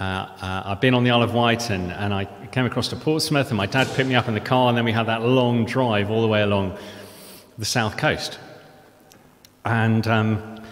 uh, 0.00 0.02
uh, 0.02 0.62
I'd 0.64 0.80
been 0.80 0.94
on 0.94 1.04
the 1.04 1.10
Isle 1.10 1.22
of 1.22 1.34
Wight, 1.34 1.68
and, 1.68 1.92
and 1.92 2.14
I 2.14 2.24
came 2.52 2.64
across 2.64 2.88
to 2.88 2.96
Portsmouth, 2.96 3.48
and 3.48 3.58
my 3.58 3.66
dad 3.66 3.86
picked 3.94 4.08
me 4.08 4.14
up 4.14 4.28
in 4.28 4.32
the 4.32 4.40
car, 4.40 4.70
and 4.70 4.78
then 4.78 4.86
we 4.86 4.92
had 4.92 5.08
that 5.08 5.20
long 5.24 5.66
drive 5.66 6.10
all 6.10 6.22
the 6.22 6.26
way 6.26 6.40
along 6.40 6.78
the 7.58 7.66
south 7.66 7.98
coast. 7.98 8.38
And 9.66 10.06
um, 10.06 10.62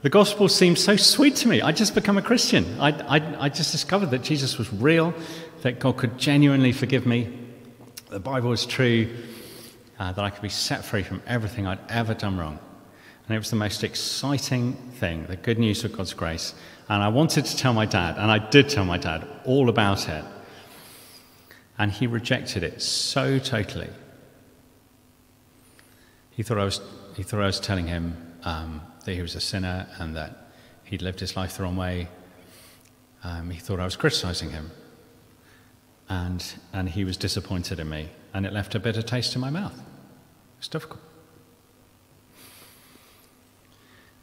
the 0.00 0.08
gospel 0.08 0.48
seemed 0.48 0.78
so 0.78 0.96
sweet 0.96 1.36
to 1.36 1.48
me. 1.48 1.60
I'd 1.60 1.76
just 1.76 1.94
become 1.94 2.16
a 2.16 2.22
Christian. 2.22 2.80
I, 2.80 3.18
I, 3.18 3.44
I 3.44 3.48
just 3.50 3.72
discovered 3.72 4.10
that 4.12 4.22
Jesus 4.22 4.56
was 4.56 4.72
real, 4.72 5.12
that 5.60 5.80
God 5.80 5.98
could 5.98 6.16
genuinely 6.16 6.72
forgive 6.72 7.04
me, 7.04 7.28
the 8.08 8.20
Bible 8.20 8.48
was 8.48 8.64
true, 8.64 9.14
uh, 10.02 10.10
that 10.10 10.24
I 10.24 10.30
could 10.30 10.42
be 10.42 10.48
set 10.48 10.84
free 10.84 11.04
from 11.04 11.22
everything 11.28 11.64
I'd 11.64 11.78
ever 11.88 12.12
done 12.12 12.36
wrong. 12.36 12.58
And 13.24 13.36
it 13.36 13.38
was 13.38 13.50
the 13.50 13.56
most 13.56 13.84
exciting 13.84 14.72
thing, 14.98 15.26
the 15.26 15.36
good 15.36 15.60
news 15.60 15.84
of 15.84 15.96
God's 15.96 16.12
grace. 16.12 16.54
And 16.88 17.00
I 17.00 17.06
wanted 17.06 17.44
to 17.44 17.56
tell 17.56 17.72
my 17.72 17.86
dad, 17.86 18.18
and 18.18 18.28
I 18.28 18.38
did 18.38 18.68
tell 18.68 18.84
my 18.84 18.98
dad 18.98 19.24
all 19.44 19.68
about 19.68 20.08
it. 20.08 20.24
And 21.78 21.92
he 21.92 22.08
rejected 22.08 22.64
it 22.64 22.82
so 22.82 23.38
totally. 23.38 23.90
He 26.32 26.42
thought 26.42 26.58
I 26.58 26.64
was, 26.64 26.80
he 27.14 27.22
thought 27.22 27.40
I 27.40 27.46
was 27.46 27.60
telling 27.60 27.86
him 27.86 28.16
um, 28.42 28.82
that 29.04 29.12
he 29.12 29.22
was 29.22 29.36
a 29.36 29.40
sinner 29.40 29.86
and 30.00 30.16
that 30.16 30.50
he'd 30.82 31.00
lived 31.00 31.20
his 31.20 31.36
life 31.36 31.58
the 31.58 31.62
wrong 31.62 31.76
way. 31.76 32.08
Um, 33.22 33.50
he 33.50 33.60
thought 33.60 33.78
I 33.78 33.84
was 33.84 33.94
criticizing 33.94 34.50
him. 34.50 34.72
And, 36.08 36.44
and 36.72 36.88
he 36.88 37.04
was 37.04 37.16
disappointed 37.16 37.78
in 37.78 37.88
me. 37.88 38.08
And 38.34 38.44
it 38.46 38.52
left 38.52 38.74
a 38.74 38.80
bitter 38.80 39.02
taste 39.02 39.36
in 39.36 39.40
my 39.40 39.50
mouth. 39.50 39.80
It's 40.62 40.68
difficult. 40.68 41.00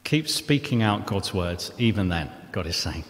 Keep 0.06 0.30
speaking 0.30 0.82
out 0.82 1.06
God's 1.06 1.34
words, 1.34 1.74
even 1.78 2.08
then, 2.08 2.32
God 2.54 2.66
is 2.66 2.78
saying. 2.78 3.04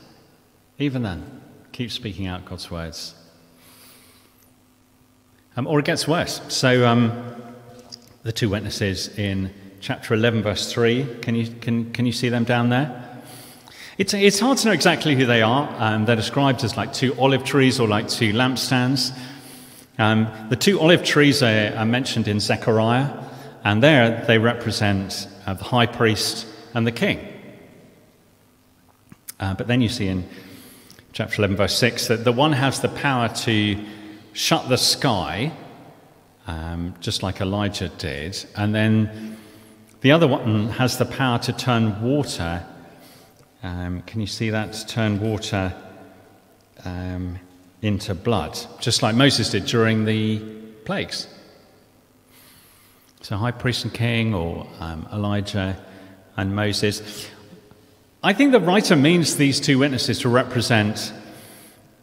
Even 0.79 1.03
then, 1.03 1.43
keep 1.71 1.91
speaking 1.91 2.25
out 2.25 2.43
God's 2.45 2.71
words. 2.71 3.13
Um, 5.55 5.67
or 5.67 5.77
it 5.77 5.85
gets 5.85 6.07
worse. 6.07 6.41
So, 6.47 6.87
um, 6.87 7.35
the 8.23 8.31
two 8.31 8.49
witnesses 8.49 9.15
in 9.15 9.53
chapter 9.79 10.15
11, 10.15 10.41
verse 10.41 10.73
3. 10.73 11.19
Can 11.21 11.35
you, 11.35 11.51
can, 11.61 11.93
can 11.93 12.07
you 12.07 12.11
see 12.11 12.29
them 12.29 12.45
down 12.45 12.69
there? 12.69 13.21
It's, 13.99 14.15
it's 14.15 14.39
hard 14.39 14.57
to 14.57 14.69
know 14.69 14.73
exactly 14.73 15.15
who 15.15 15.27
they 15.27 15.43
are. 15.43 15.71
Um, 15.77 16.05
they're 16.05 16.15
described 16.15 16.63
as 16.63 16.75
like 16.75 16.93
two 16.93 17.13
olive 17.19 17.43
trees 17.43 17.79
or 17.79 17.87
like 17.87 18.09
two 18.09 18.33
lampstands. 18.33 19.15
Um, 19.99 20.31
the 20.49 20.55
two 20.55 20.79
olive 20.79 21.03
trees 21.03 21.43
are, 21.43 21.73
are, 21.75 21.85
mentioned 21.85 22.27
in 22.27 22.39
Zechariah, 22.39 23.09
and 23.63 23.83
there 23.83 24.23
they 24.25 24.37
represent 24.37 25.27
uh, 25.45 25.53
the 25.53 25.65
high 25.65 25.85
priest 25.85 26.47
and 26.73 26.87
the 26.87 26.91
king. 26.91 27.19
Uh, 29.39 29.53
but 29.53 29.67
then 29.67 29.81
you 29.81 29.89
see 29.89 30.07
in 30.07 30.27
chapter 31.11 31.41
11, 31.41 31.57
verse 31.57 31.77
6, 31.77 32.07
that 32.07 32.23
the 32.23 32.31
one 32.31 32.53
has 32.53 32.79
the 32.79 32.89
power 32.89 33.27
to 33.29 33.85
shut 34.33 34.69
the 34.69 34.77
sky 34.77 35.51
um, 36.49 36.95
just 36.99 37.21
like 37.21 37.41
Elijah 37.41 37.89
did. 37.89 38.43
And 38.55 38.73
then 38.73 39.37
the 40.01 40.11
other 40.11 40.27
one 40.27 40.69
has 40.69 40.97
the 40.97 41.05
power 41.05 41.37
to 41.39 41.53
turn 41.53 42.01
water. 42.01 42.65
Um, 43.61 44.01
can 44.03 44.19
you 44.21 44.27
see 44.27 44.49
that? 44.49 44.85
Turn 44.87 45.19
water 45.19 45.73
um, 46.85 47.39
into 47.81 48.13
blood, 48.13 48.57
just 48.79 49.01
like 49.01 49.15
Moses 49.15 49.49
did 49.49 49.65
during 49.65 50.05
the 50.05 50.39
plagues. 50.85 51.27
So, 53.21 53.37
high 53.37 53.51
priest 53.51 53.83
and 53.83 53.93
king, 53.93 54.33
or 54.33 54.67
um, 54.79 55.07
Elijah 55.11 55.77
and 56.37 56.55
Moses. 56.55 57.29
I 58.23 58.33
think 58.33 58.51
the 58.51 58.59
writer 58.59 58.95
means 58.95 59.35
these 59.35 59.59
two 59.59 59.77
witnesses 59.77 60.19
to 60.19 60.29
represent 60.29 61.13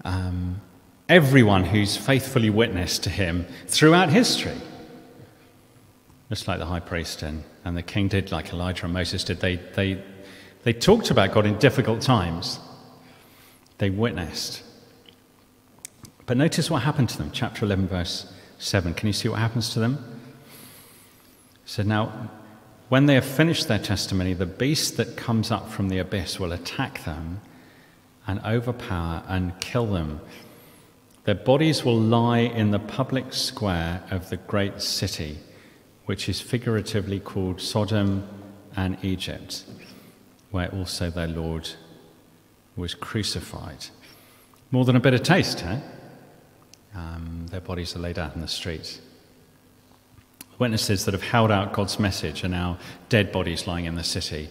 um, 0.05 0.61
everyone 1.09 1.65
who's 1.65 1.97
faithfully 1.97 2.51
witnessed 2.51 3.05
to 3.05 3.11
him 3.11 3.47
throughout 3.67 4.11
history. 4.11 4.57
Just 6.29 6.49
like 6.49 6.59
the 6.59 6.67
high 6.67 6.81
priest 6.81 7.23
and, 7.23 7.45
and 7.65 7.77
the 7.77 7.83
king 7.83 8.09
did, 8.09 8.33
like 8.33 8.53
Elijah 8.53 8.85
and 8.85 8.95
Moses 8.95 9.25
did, 9.25 9.41
they, 9.41 9.57
they, 9.57 10.03
they 10.65 10.73
talked 10.73 11.11
about 11.11 11.33
God 11.33 11.47
in 11.47 11.59
difficult 11.59 12.01
times. 12.03 12.59
They 13.79 13.91
witnessed. 13.91 14.63
But 16.27 16.37
notice 16.37 16.71
what 16.71 16.83
happened 16.83 17.09
to 17.11 17.19
them. 17.19 17.31
Chapter 17.33 17.65
11, 17.65 17.87
verse 17.87 18.33
7. 18.59 18.95
Can 18.95 19.07
you 19.07 19.13
see 19.13 19.29
what 19.29 19.39
happens 19.39 19.71
to 19.71 19.79
them? 19.79 20.21
It 21.65 21.71
said, 21.71 21.87
Now, 21.87 22.31
when 22.89 23.07
they 23.07 23.15
have 23.15 23.25
finished 23.25 23.69
their 23.69 23.79
testimony, 23.79 24.35
the 24.35 24.47
beast 24.47 24.97
that 24.97 25.17
comes 25.17 25.51
up 25.51 25.71
from 25.71 25.89
the 25.89 25.99
abyss 25.99 26.39
will 26.39 26.53
attack 26.53 27.05
them 27.05 27.41
and 28.27 28.41
overpower 28.45 29.23
and 29.29 29.59
kill 29.61 29.87
them. 29.87 30.21
Their 31.25 31.37
bodies 31.37 31.85
will 31.85 31.99
lie 31.99 32.39
in 32.39 32.71
the 32.71 32.79
public 32.79 33.33
square 33.33 34.03
of 34.11 34.31
the 34.31 34.37
great 34.37 34.81
city, 34.83 35.39
which 36.07 36.29
is 36.29 36.41
figuratively 36.41 37.19
called 37.19 37.61
Sodom 37.61 38.27
and 38.77 38.97
Egypt, 39.05 39.65
where 40.51 40.73
also 40.73 41.11
their 41.11 41.27
Lord 41.27 41.69
was 42.77 42.95
crucified. 42.95 43.87
More 44.71 44.85
than 44.85 44.97
a 44.97 45.01
bit 45.01 45.15
of 45.15 45.23
taste, 45.23 45.61
huh? 45.61 45.79
Um, 46.97 47.47
their 47.51 47.61
bodies 47.61 47.95
are 47.95 47.99
laid 47.99 48.19
out 48.19 48.35
in 48.35 48.41
the 48.41 48.49
streets. 48.49 49.01
Witnesses 50.59 51.05
that 51.05 51.13
have 51.13 51.23
held 51.23 51.51
out 51.51 51.75
God's 51.75 51.99
message 51.99 52.43
are 52.43 52.49
now 52.49 52.79
dead 53.11 53.31
bodies 53.31 53.67
lying 53.67 53.85
in 53.85 53.95
the 53.95 54.05
city 54.05 54.49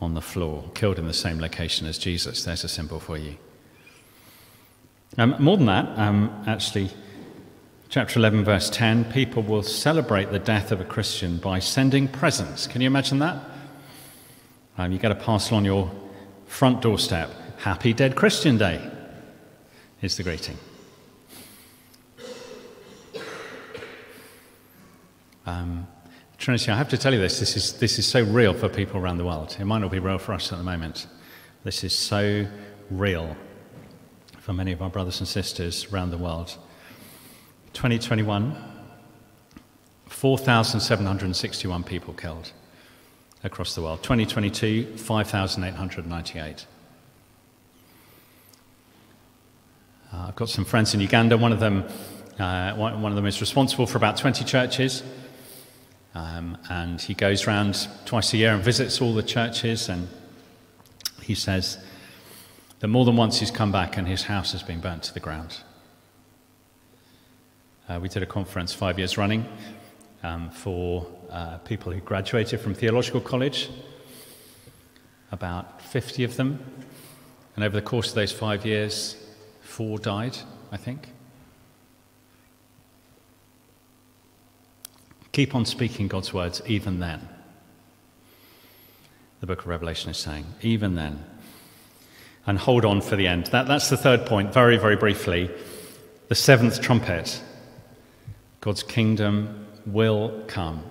on 0.00 0.14
the 0.14 0.20
floor, 0.20 0.70
killed 0.74 0.98
in 0.98 1.06
the 1.06 1.12
same 1.12 1.40
location 1.40 1.88
as 1.88 1.98
Jesus. 1.98 2.44
There's 2.44 2.62
a 2.62 2.68
symbol 2.68 3.00
for 3.00 3.16
you. 3.16 3.36
Um, 5.18 5.34
more 5.40 5.56
than 5.56 5.66
that, 5.66 5.98
um, 5.98 6.44
actually, 6.46 6.90
chapter 7.88 8.18
11, 8.20 8.44
verse 8.44 8.70
10 8.70 9.06
people 9.06 9.42
will 9.42 9.62
celebrate 9.62 10.30
the 10.30 10.38
death 10.38 10.70
of 10.70 10.80
a 10.80 10.84
Christian 10.84 11.38
by 11.38 11.58
sending 11.58 12.06
presents. 12.06 12.68
Can 12.68 12.80
you 12.80 12.86
imagine 12.86 13.18
that? 13.18 13.42
Um, 14.78 14.92
you 14.92 14.98
get 14.98 15.12
a 15.12 15.16
parcel 15.16 15.56
on 15.56 15.64
your 15.64 15.90
front 16.46 16.82
doorstep. 16.82 17.30
Happy 17.58 17.92
Dead 17.92 18.14
Christian 18.14 18.58
Day 18.58 18.80
is 20.02 20.16
the 20.16 20.22
greeting. 20.22 20.58
Um, 25.46 25.86
Trinity, 26.38 26.70
I 26.70 26.76
have 26.76 26.88
to 26.88 26.98
tell 26.98 27.12
you 27.12 27.20
this, 27.20 27.40
this 27.40 27.56
is, 27.56 27.74
this 27.74 27.98
is 27.98 28.06
so 28.06 28.22
real 28.22 28.54
for 28.54 28.68
people 28.68 29.00
around 29.00 29.18
the 29.18 29.24
world. 29.24 29.56
It 29.58 29.64
might 29.64 29.78
not 29.78 29.90
be 29.90 29.98
real 29.98 30.18
for 30.18 30.32
us 30.32 30.52
at 30.52 30.58
the 30.58 30.64
moment. 30.64 31.06
This 31.62 31.84
is 31.84 31.96
so 31.96 32.46
real 32.90 33.36
for 34.38 34.52
many 34.52 34.72
of 34.72 34.82
our 34.82 34.90
brothers 34.90 35.20
and 35.20 35.28
sisters 35.28 35.86
around 35.92 36.10
the 36.10 36.18
world. 36.18 36.56
2021, 37.72 38.56
4,761 40.06 41.84
people 41.84 42.14
killed 42.14 42.52
across 43.42 43.74
the 43.74 43.82
world. 43.82 44.02
2022, 44.02 44.96
5,898. 44.96 46.66
Uh, 50.12 50.26
I've 50.28 50.36
got 50.36 50.48
some 50.48 50.64
friends 50.64 50.94
in 50.94 51.00
Uganda. 51.00 51.36
One 51.36 51.52
of 51.52 51.60
them, 51.60 51.84
uh, 52.38 52.74
one, 52.74 53.02
one, 53.02 53.12
of 53.12 53.16
them 53.16 53.26
is 53.26 53.40
responsible 53.40 53.86
for 53.86 53.96
about 53.96 54.16
20 54.16 54.44
churches. 54.44 55.02
Um, 56.14 56.58
and 56.70 57.00
he 57.00 57.14
goes 57.14 57.46
around 57.46 57.88
twice 58.04 58.32
a 58.32 58.36
year 58.36 58.54
and 58.54 58.62
visits 58.62 59.00
all 59.00 59.14
the 59.14 59.22
churches. 59.22 59.88
And 59.88 60.08
he 61.22 61.34
says 61.34 61.78
that 62.80 62.88
more 62.88 63.04
than 63.04 63.16
once 63.16 63.40
he's 63.40 63.50
come 63.50 63.72
back 63.72 63.96
and 63.96 64.06
his 64.06 64.24
house 64.24 64.52
has 64.52 64.62
been 64.62 64.80
burnt 64.80 65.02
to 65.04 65.14
the 65.14 65.20
ground. 65.20 65.60
Uh, 67.88 67.98
we 68.00 68.08
did 68.08 68.22
a 68.22 68.26
conference 68.26 68.72
five 68.72 68.98
years 68.98 69.18
running 69.18 69.46
um, 70.22 70.50
for 70.50 71.06
uh, 71.30 71.58
people 71.58 71.92
who 71.92 72.00
graduated 72.00 72.60
from 72.60 72.74
theological 72.74 73.20
college, 73.20 73.68
about 75.32 75.82
50 75.82 76.24
of 76.24 76.36
them. 76.36 76.64
And 77.56 77.64
over 77.64 77.76
the 77.76 77.82
course 77.82 78.08
of 78.08 78.14
those 78.14 78.32
five 78.32 78.64
years, 78.64 79.16
four 79.60 79.98
died, 79.98 80.38
I 80.72 80.76
think. 80.76 81.13
Keep 85.34 85.56
on 85.56 85.64
speaking 85.64 86.06
God's 86.06 86.32
words 86.32 86.62
even 86.64 87.00
then. 87.00 87.28
The 89.40 89.48
book 89.48 89.62
of 89.62 89.66
Revelation 89.66 90.08
is 90.08 90.16
saying, 90.16 90.46
even 90.62 90.94
then. 90.94 91.24
And 92.46 92.56
hold 92.56 92.84
on 92.84 93.00
for 93.00 93.16
the 93.16 93.26
end. 93.26 93.46
That, 93.46 93.66
that's 93.66 93.90
the 93.90 93.96
third 93.96 94.26
point, 94.26 94.54
very, 94.54 94.76
very 94.76 94.94
briefly. 94.94 95.50
The 96.28 96.36
seventh 96.36 96.80
trumpet. 96.80 97.42
God's 98.60 98.84
kingdom 98.84 99.66
will 99.86 100.44
come. 100.46 100.84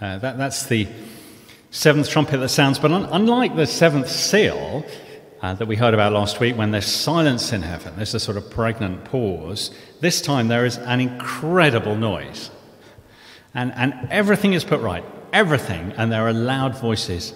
Uh, 0.00 0.18
that, 0.18 0.38
that's 0.38 0.66
the 0.66 0.86
seventh 1.72 2.08
trumpet 2.08 2.36
that 2.36 2.50
sounds, 2.50 2.78
but 2.78 2.92
un- 2.92 3.08
unlike 3.10 3.56
the 3.56 3.66
seventh 3.66 4.08
seal 4.08 4.86
uh, 5.42 5.54
that 5.54 5.66
we 5.66 5.74
heard 5.74 5.94
about 5.94 6.12
last 6.12 6.38
week, 6.38 6.56
when 6.56 6.70
there's 6.70 6.86
silence 6.86 7.52
in 7.52 7.62
heaven, 7.62 7.94
there's 7.96 8.14
a 8.14 8.20
sort 8.20 8.36
of 8.36 8.48
pregnant 8.48 9.04
pause, 9.04 9.72
this 10.00 10.20
time 10.22 10.46
there 10.46 10.64
is 10.64 10.78
an 10.78 11.00
incredible 11.00 11.96
noise. 11.96 12.52
And, 13.58 13.72
and 13.74 14.06
everything 14.12 14.52
is 14.52 14.62
put 14.62 14.80
right, 14.82 15.04
everything, 15.32 15.92
and 15.96 16.12
there 16.12 16.28
are 16.28 16.32
loud 16.32 16.78
voices 16.78 17.34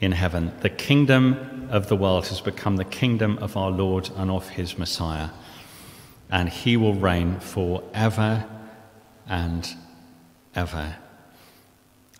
in 0.00 0.10
heaven. 0.10 0.52
The 0.62 0.68
kingdom 0.68 1.68
of 1.70 1.86
the 1.86 1.94
world 1.94 2.26
has 2.26 2.40
become 2.40 2.76
the 2.76 2.84
kingdom 2.84 3.38
of 3.38 3.56
our 3.56 3.70
Lord 3.70 4.10
and 4.16 4.32
of 4.32 4.48
his 4.48 4.76
Messiah, 4.76 5.28
and 6.28 6.48
he 6.48 6.76
will 6.76 6.94
reign 6.94 7.38
forever 7.38 8.44
and 9.28 9.72
ever. 10.56 10.96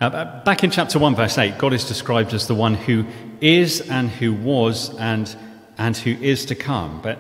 Uh, 0.01 0.45
back 0.45 0.62
in 0.62 0.71
chapter 0.71 1.01
1, 1.01 1.17
verse 1.17 1.37
8, 1.37 1.59
God 1.59 1.73
is 1.73 1.85
described 1.88 2.33
as 2.33 2.47
the 2.47 2.55
one 2.55 2.75
who 2.75 3.05
is 3.41 3.81
and 3.81 4.11
who 4.11 4.33
was 4.33 4.97
and, 4.97 5.37
and 5.77 5.97
who 5.97 6.12
is 6.12 6.45
to 6.47 6.55
come. 6.55 7.03
But 7.03 7.19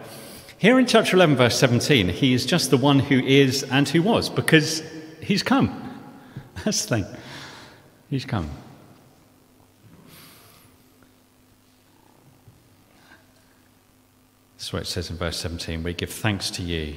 here 0.58 0.78
in 0.78 0.86
chapter 0.86 1.16
11, 1.16 1.34
verse 1.34 1.58
17, 1.58 2.08
he 2.08 2.34
is 2.34 2.46
just 2.46 2.70
the 2.70 2.76
one 2.76 3.00
who 3.00 3.18
is 3.18 3.64
and 3.64 3.88
who 3.88 4.00
was 4.00 4.28
because 4.30 4.80
he's 5.22 5.42
come. 5.42 6.00
That's 6.64 6.84
the 6.84 6.96
thing. 6.96 7.06
He's 8.10 8.24
come. 8.24 8.50
That's 14.56 14.72
what 14.72 14.82
it 14.82 14.86
says 14.86 15.10
in 15.10 15.16
verse 15.16 15.38
17. 15.38 15.82
We 15.82 15.94
give 15.94 16.10
thanks 16.10 16.50
to 16.52 16.62
you, 16.62 16.96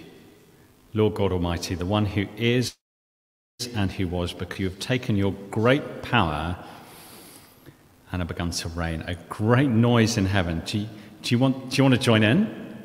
Lord 0.93 1.15
God 1.15 1.31
Almighty, 1.31 1.73
the 1.75 1.85
one 1.85 2.05
who 2.05 2.27
is 2.37 2.75
and 3.73 3.91
who 3.91 4.07
was, 4.07 4.33
because 4.33 4.59
you 4.59 4.69
have 4.69 4.79
taken 4.79 5.15
your 5.15 5.33
great 5.49 6.01
power 6.01 6.57
and 8.11 8.21
have 8.21 8.27
begun 8.27 8.51
to 8.51 8.69
reign. 8.69 9.01
A 9.07 9.15
great 9.29 9.69
noise 9.69 10.17
in 10.17 10.25
heaven. 10.25 10.61
Do 10.65 10.79
you, 10.79 10.87
do 11.21 11.35
you, 11.35 11.39
want, 11.39 11.69
do 11.69 11.77
you 11.77 11.83
want 11.83 11.95
to 11.95 11.99
join 12.01 12.23
in? 12.23 12.77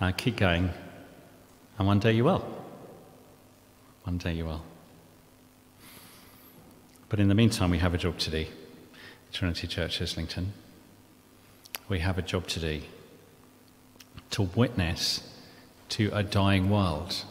Uh, 0.00 0.12
keep 0.12 0.36
going, 0.36 0.70
and 1.78 1.86
one 1.88 1.98
day 1.98 2.12
you 2.12 2.24
will. 2.24 2.55
One 4.06 4.18
day 4.18 4.34
you 4.34 4.44
will. 4.44 4.62
But 7.08 7.18
in 7.18 7.26
the 7.26 7.34
meantime, 7.34 7.70
we 7.72 7.78
have 7.78 7.92
a 7.92 7.98
job 7.98 8.18
to 8.18 8.30
do. 8.30 8.46
Trinity 9.32 9.66
Church 9.66 10.00
Islington. 10.00 10.52
We 11.88 11.98
have 11.98 12.16
a 12.16 12.22
job 12.22 12.46
to 12.48 12.60
do 12.60 12.82
to 14.30 14.42
witness 14.42 15.28
to 15.88 16.10
a 16.12 16.22
dying 16.22 16.70
world. 16.70 17.24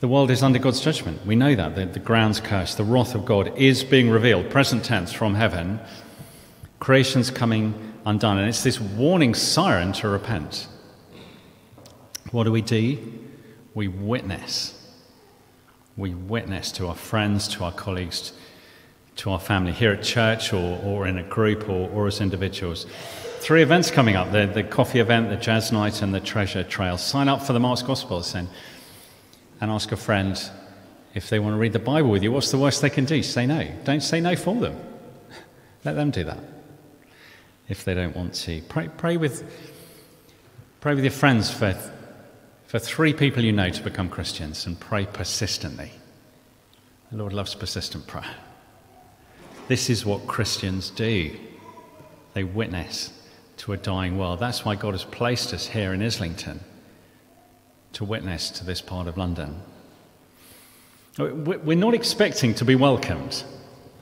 The 0.00 0.08
world 0.08 0.30
is 0.30 0.42
under 0.42 0.58
God's 0.58 0.82
judgment. 0.82 1.24
We 1.24 1.34
know 1.34 1.54
that. 1.54 1.76
The, 1.76 1.86
the 1.86 1.98
ground's 1.98 2.40
cursed. 2.40 2.76
The 2.76 2.84
wrath 2.84 3.14
of 3.14 3.24
God 3.24 3.56
is 3.56 3.84
being 3.84 4.10
revealed, 4.10 4.50
present 4.50 4.84
tense, 4.84 5.14
from 5.14 5.34
heaven. 5.34 5.80
Creation's 6.78 7.30
coming 7.30 7.94
undone. 8.04 8.36
And 8.36 8.50
it's 8.50 8.62
this 8.62 8.78
warning 8.78 9.32
siren 9.32 9.94
to 9.94 10.08
repent. 10.08 10.68
What 12.32 12.44
do 12.44 12.52
we 12.52 12.60
do? 12.60 13.25
We 13.76 13.88
witness. 13.88 14.72
We 15.98 16.14
witness 16.14 16.72
to 16.72 16.86
our 16.86 16.94
friends, 16.94 17.46
to 17.48 17.64
our 17.64 17.72
colleagues, 17.72 18.32
to 19.16 19.30
our 19.30 19.38
family 19.38 19.72
here 19.72 19.92
at 19.92 20.02
church 20.02 20.54
or, 20.54 20.80
or 20.82 21.06
in 21.06 21.18
a 21.18 21.22
group 21.22 21.68
or, 21.68 21.90
or 21.90 22.06
as 22.06 22.22
individuals. 22.22 22.86
Three 23.40 23.60
events 23.60 23.90
coming 23.90 24.16
up 24.16 24.32
the, 24.32 24.46
the 24.46 24.62
coffee 24.62 24.98
event, 24.98 25.28
the 25.28 25.36
jazz 25.36 25.72
night, 25.72 26.00
and 26.00 26.14
the 26.14 26.20
treasure 26.20 26.64
trail. 26.64 26.96
Sign 26.96 27.28
up 27.28 27.42
for 27.42 27.52
the 27.52 27.60
Mark's 27.60 27.82
Gospels 27.82 28.32
then 28.32 28.48
and 29.60 29.70
ask 29.70 29.92
a 29.92 29.96
friend 29.96 30.42
if 31.14 31.28
they 31.28 31.38
want 31.38 31.52
to 31.52 31.58
read 31.58 31.74
the 31.74 31.78
Bible 31.78 32.08
with 32.08 32.22
you. 32.22 32.32
What's 32.32 32.50
the 32.50 32.58
worst 32.58 32.80
they 32.80 32.88
can 32.88 33.04
do? 33.04 33.22
Say 33.22 33.44
no. 33.44 33.68
Don't 33.84 34.02
say 34.02 34.22
no 34.22 34.36
for 34.36 34.54
them. 34.54 34.74
Let 35.84 35.96
them 35.96 36.10
do 36.10 36.24
that 36.24 36.42
if 37.68 37.84
they 37.84 37.92
don't 37.92 38.16
want 38.16 38.32
to. 38.36 38.62
Pray, 38.70 38.88
pray, 38.96 39.18
with, 39.18 39.44
pray 40.80 40.94
with 40.94 41.04
your 41.04 41.12
friends 41.12 41.50
for, 41.50 41.78
for 42.76 42.84
three 42.84 43.14
people 43.14 43.42
you 43.42 43.52
know 43.52 43.70
to 43.70 43.82
become 43.82 44.06
Christians 44.06 44.66
and 44.66 44.78
pray 44.78 45.06
persistently. 45.06 45.90
The 47.10 47.16
Lord 47.16 47.32
loves 47.32 47.54
persistent 47.54 48.06
prayer. 48.06 48.34
This 49.66 49.88
is 49.88 50.04
what 50.04 50.26
Christians 50.26 50.90
do. 50.90 51.34
They 52.34 52.44
witness 52.44 53.14
to 53.58 53.72
a 53.72 53.78
dying 53.78 54.18
world. 54.18 54.40
That's 54.40 54.62
why 54.62 54.74
God 54.74 54.92
has 54.92 55.04
placed 55.04 55.54
us 55.54 55.66
here 55.66 55.94
in 55.94 56.02
Islington 56.02 56.60
to 57.94 58.04
witness 58.04 58.50
to 58.50 58.64
this 58.66 58.82
part 58.82 59.06
of 59.06 59.16
London. 59.16 59.58
We're 61.16 61.78
not 61.78 61.94
expecting 61.94 62.52
to 62.56 62.66
be 62.66 62.74
welcomed. 62.74 63.42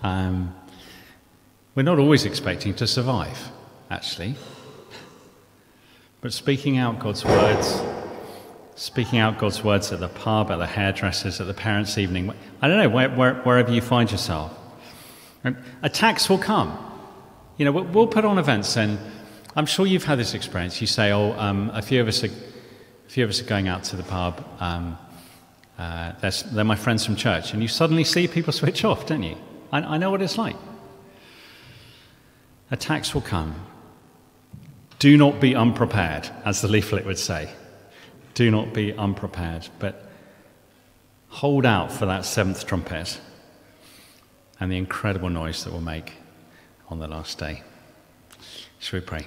Um, 0.03 0.53
we're 1.77 1.85
not 1.85 2.01
always 2.01 2.25
expecting 2.25 2.75
to 2.75 2.89
survive, 2.89 3.39
actually. 3.89 4.35
But 6.21 6.33
speaking 6.33 6.77
out 6.77 6.99
God's 6.99 7.25
words, 7.25 7.81
speaking 8.77 9.19
out 9.19 9.39
God's 9.39 9.63
words 9.63 9.93
at 9.93 10.01
the 10.01 10.09
pub, 10.09 10.51
at 10.51 10.57
the 10.57 10.67
hairdressers, 10.67 11.41
at 11.41 11.47
the 11.47 11.55
parents' 11.55 11.97
evening, 11.99 12.33
I 12.61 12.69
don't 12.69 12.79
know, 12.79 12.89
where, 12.89 13.11
where, 13.11 13.35
wherever 13.35 13.73
you 13.73 13.81
find 13.81 14.11
yourself, 14.11 14.57
attacks 15.83 16.29
will 16.29 16.39
come. 16.39 16.77
You 17.57 17.65
know, 17.65 17.73
we'll 17.73 18.09
put 18.09 18.25
on 18.25 18.39
events, 18.39 18.77
and 18.77 18.99
I'm 19.55 19.67
sure 19.67 19.87
you've 19.87 20.05
had 20.05 20.19
this 20.19 20.35
experience. 20.35 20.81
You 20.81 20.89
say, 20.89 21.13
oh, 21.13 21.33
um, 21.39 21.71
a 21.73 21.83
few 21.83 22.01
of 22.01 22.09
us 22.09 22.25
are 22.25 22.29
a 22.29 23.11
few 23.11 23.23
of 23.23 23.31
us 23.31 23.41
are 23.41 23.45
going 23.45 23.69
out 23.69 23.85
to 23.85 23.97
the 23.97 24.03
pub. 24.03 24.45
Um, 24.59 24.99
uh, 25.79 26.13
they're 26.21 26.65
my 26.65 26.75
friends 26.75 27.05
from 27.05 27.17
church, 27.17 27.53
and 27.53 27.63
you 27.63 27.69
suddenly 27.69 28.05
see 28.05 28.27
people 28.27 28.53
switch 28.61 28.85
off, 28.85 29.07
don't 29.07 29.23
you? 29.23 29.37
I, 29.71 29.81
I 29.83 29.99
know 29.99 30.11
what 30.11 30.23
it's 30.23 30.39
like. 30.39 30.57
Attacks 32.71 33.15
will 33.15 33.21
come. 33.21 33.55
Do 34.99 35.17
not 35.17 35.41
be 35.41 35.55
unprepared, 35.55 36.29
as 36.45 36.61
the 36.61 36.69
leaflet 36.69 37.05
would 37.05 37.19
say. 37.19 37.51
Do 38.35 38.51
not 38.51 38.73
be 38.73 38.93
unprepared, 38.93 39.69
but 39.79 40.11
hold 41.29 41.65
out 41.65 41.93
for 41.93 42.07
that 42.07 42.25
seventh 42.25 42.67
trumpet 42.67 43.21
and 44.59 44.71
the 44.71 44.77
incredible 44.77 45.31
noise 45.31 45.63
that 45.65 45.73
will 45.73 45.81
make 45.81 46.15
on 46.89 46.99
the 46.99 47.07
last 47.07 47.39
day. 47.39 47.63
Shall 48.81 48.99
we 48.99 49.07
pray? 49.07 49.27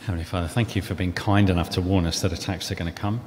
Heavenly 0.00 0.24
Father, 0.24 0.48
thank 0.48 0.76
you 0.76 0.82
for 0.82 0.94
being 0.94 1.12
kind 1.12 1.48
enough 1.48 1.70
to 1.70 1.80
warn 1.80 2.04
us 2.04 2.20
that 2.20 2.32
attacks 2.32 2.70
are 2.70 2.74
going 2.74 2.92
to 2.92 2.98
come. 3.00 3.20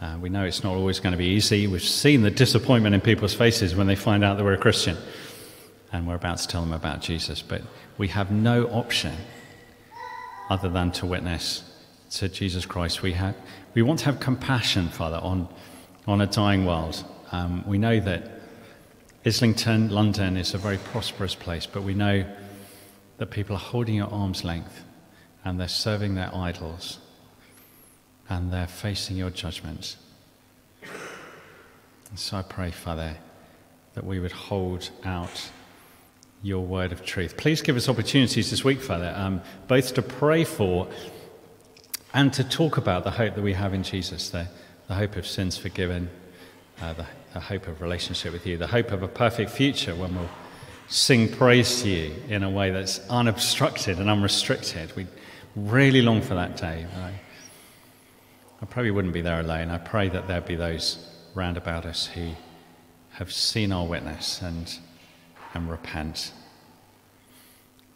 Uh, 0.00 0.16
we 0.20 0.28
know 0.28 0.44
it's 0.44 0.62
not 0.62 0.76
always 0.76 1.00
going 1.00 1.10
to 1.12 1.18
be 1.18 1.26
easy. 1.26 1.66
We've 1.66 1.82
seen 1.82 2.22
the 2.22 2.30
disappointment 2.30 2.94
in 2.94 3.00
people's 3.00 3.34
faces 3.34 3.74
when 3.74 3.88
they 3.88 3.96
find 3.96 4.22
out 4.22 4.36
that 4.36 4.44
we're 4.44 4.52
a 4.52 4.58
Christian 4.58 4.96
and 5.92 6.06
we're 6.06 6.14
about 6.14 6.38
to 6.38 6.46
tell 6.46 6.60
them 6.60 6.72
about 6.72 7.00
Jesus. 7.00 7.42
But 7.42 7.62
we 7.96 8.06
have 8.08 8.30
no 8.30 8.66
option 8.68 9.16
other 10.50 10.68
than 10.68 10.92
to 10.92 11.06
witness 11.06 11.64
to 12.10 12.28
Jesus 12.28 12.64
Christ. 12.64 13.02
We, 13.02 13.12
have, 13.14 13.34
we 13.74 13.82
want 13.82 13.98
to 14.00 14.04
have 14.04 14.20
compassion, 14.20 14.88
Father, 14.88 15.16
on, 15.16 15.48
on 16.06 16.20
a 16.20 16.26
dying 16.26 16.64
world. 16.64 17.04
Um, 17.32 17.64
we 17.66 17.76
know 17.76 17.98
that 17.98 18.30
Islington, 19.26 19.90
London, 19.90 20.36
is 20.36 20.54
a 20.54 20.58
very 20.58 20.78
prosperous 20.78 21.34
place, 21.34 21.66
but 21.66 21.82
we 21.82 21.94
know 21.94 22.24
that 23.18 23.26
people 23.26 23.56
are 23.56 23.58
holding 23.58 23.98
at 23.98 24.12
arm's 24.12 24.44
length 24.44 24.84
and 25.44 25.58
they're 25.58 25.66
serving 25.66 26.14
their 26.14 26.32
idols 26.32 26.98
and 28.28 28.52
they're 28.52 28.66
facing 28.66 29.16
your 29.16 29.30
judgments. 29.30 29.96
And 30.82 32.18
so 32.18 32.38
I 32.38 32.42
pray, 32.42 32.70
Father, 32.70 33.16
that 33.94 34.04
we 34.04 34.20
would 34.20 34.32
hold 34.32 34.90
out 35.04 35.50
your 36.42 36.64
word 36.64 36.92
of 36.92 37.04
truth. 37.04 37.36
Please 37.36 37.62
give 37.62 37.76
us 37.76 37.88
opportunities 37.88 38.50
this 38.50 38.64
week, 38.64 38.80
Father, 38.80 39.12
um, 39.16 39.40
both 39.66 39.94
to 39.94 40.02
pray 40.02 40.44
for 40.44 40.88
and 42.14 42.32
to 42.32 42.44
talk 42.44 42.76
about 42.76 43.04
the 43.04 43.10
hope 43.10 43.34
that 43.34 43.42
we 43.42 43.52
have 43.52 43.74
in 43.74 43.82
Jesus, 43.82 44.30
the, 44.30 44.46
the 44.86 44.94
hope 44.94 45.16
of 45.16 45.26
sins 45.26 45.58
forgiven, 45.58 46.08
uh, 46.80 46.92
the, 46.92 47.06
the 47.34 47.40
hope 47.40 47.66
of 47.66 47.82
relationship 47.82 48.32
with 48.32 48.46
you, 48.46 48.56
the 48.56 48.68
hope 48.68 48.92
of 48.92 49.02
a 49.02 49.08
perfect 49.08 49.50
future 49.50 49.94
when 49.94 50.14
we'll 50.14 50.30
sing 50.88 51.30
praise 51.30 51.82
to 51.82 51.88
you 51.88 52.14
in 52.28 52.42
a 52.42 52.50
way 52.50 52.70
that's 52.70 53.00
unobstructed 53.10 53.98
and 53.98 54.08
unrestricted. 54.08 54.94
We 54.96 55.06
really 55.54 56.02
long 56.02 56.22
for 56.22 56.34
that 56.34 56.56
day. 56.56 56.86
I, 56.96 57.12
I 58.60 58.66
probably 58.66 58.90
wouldn't 58.90 59.14
be 59.14 59.20
there 59.20 59.40
alone. 59.40 59.70
I 59.70 59.78
pray 59.78 60.08
that 60.08 60.26
there 60.26 60.40
be 60.40 60.56
those 60.56 61.06
round 61.34 61.56
about 61.56 61.86
us 61.86 62.06
who 62.06 62.30
have 63.10 63.32
seen 63.32 63.72
our 63.72 63.86
witness 63.86 64.42
and 64.42 64.78
and 65.54 65.70
repent. 65.70 66.32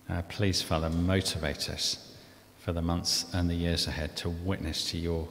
Uh, 0.09 0.23
please, 0.23 0.63
Father, 0.63 0.91
motivate 0.91 1.71
us 1.71 2.15
for 2.59 2.73
the 2.73 2.83
months 2.83 3.27
and 3.33 3.49
the 3.49 3.55
years 3.55 3.87
ahead 3.87 4.17
to 4.17 4.31
witness 4.31 4.91
to 4.91 4.99
your 4.99 5.29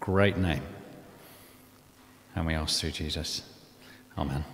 great 0.00 0.36
name. 0.36 0.62
And 2.34 2.46
we 2.46 2.54
ask 2.54 2.80
through 2.80 2.90
Jesus. 2.90 3.42
Amen. 4.18 4.44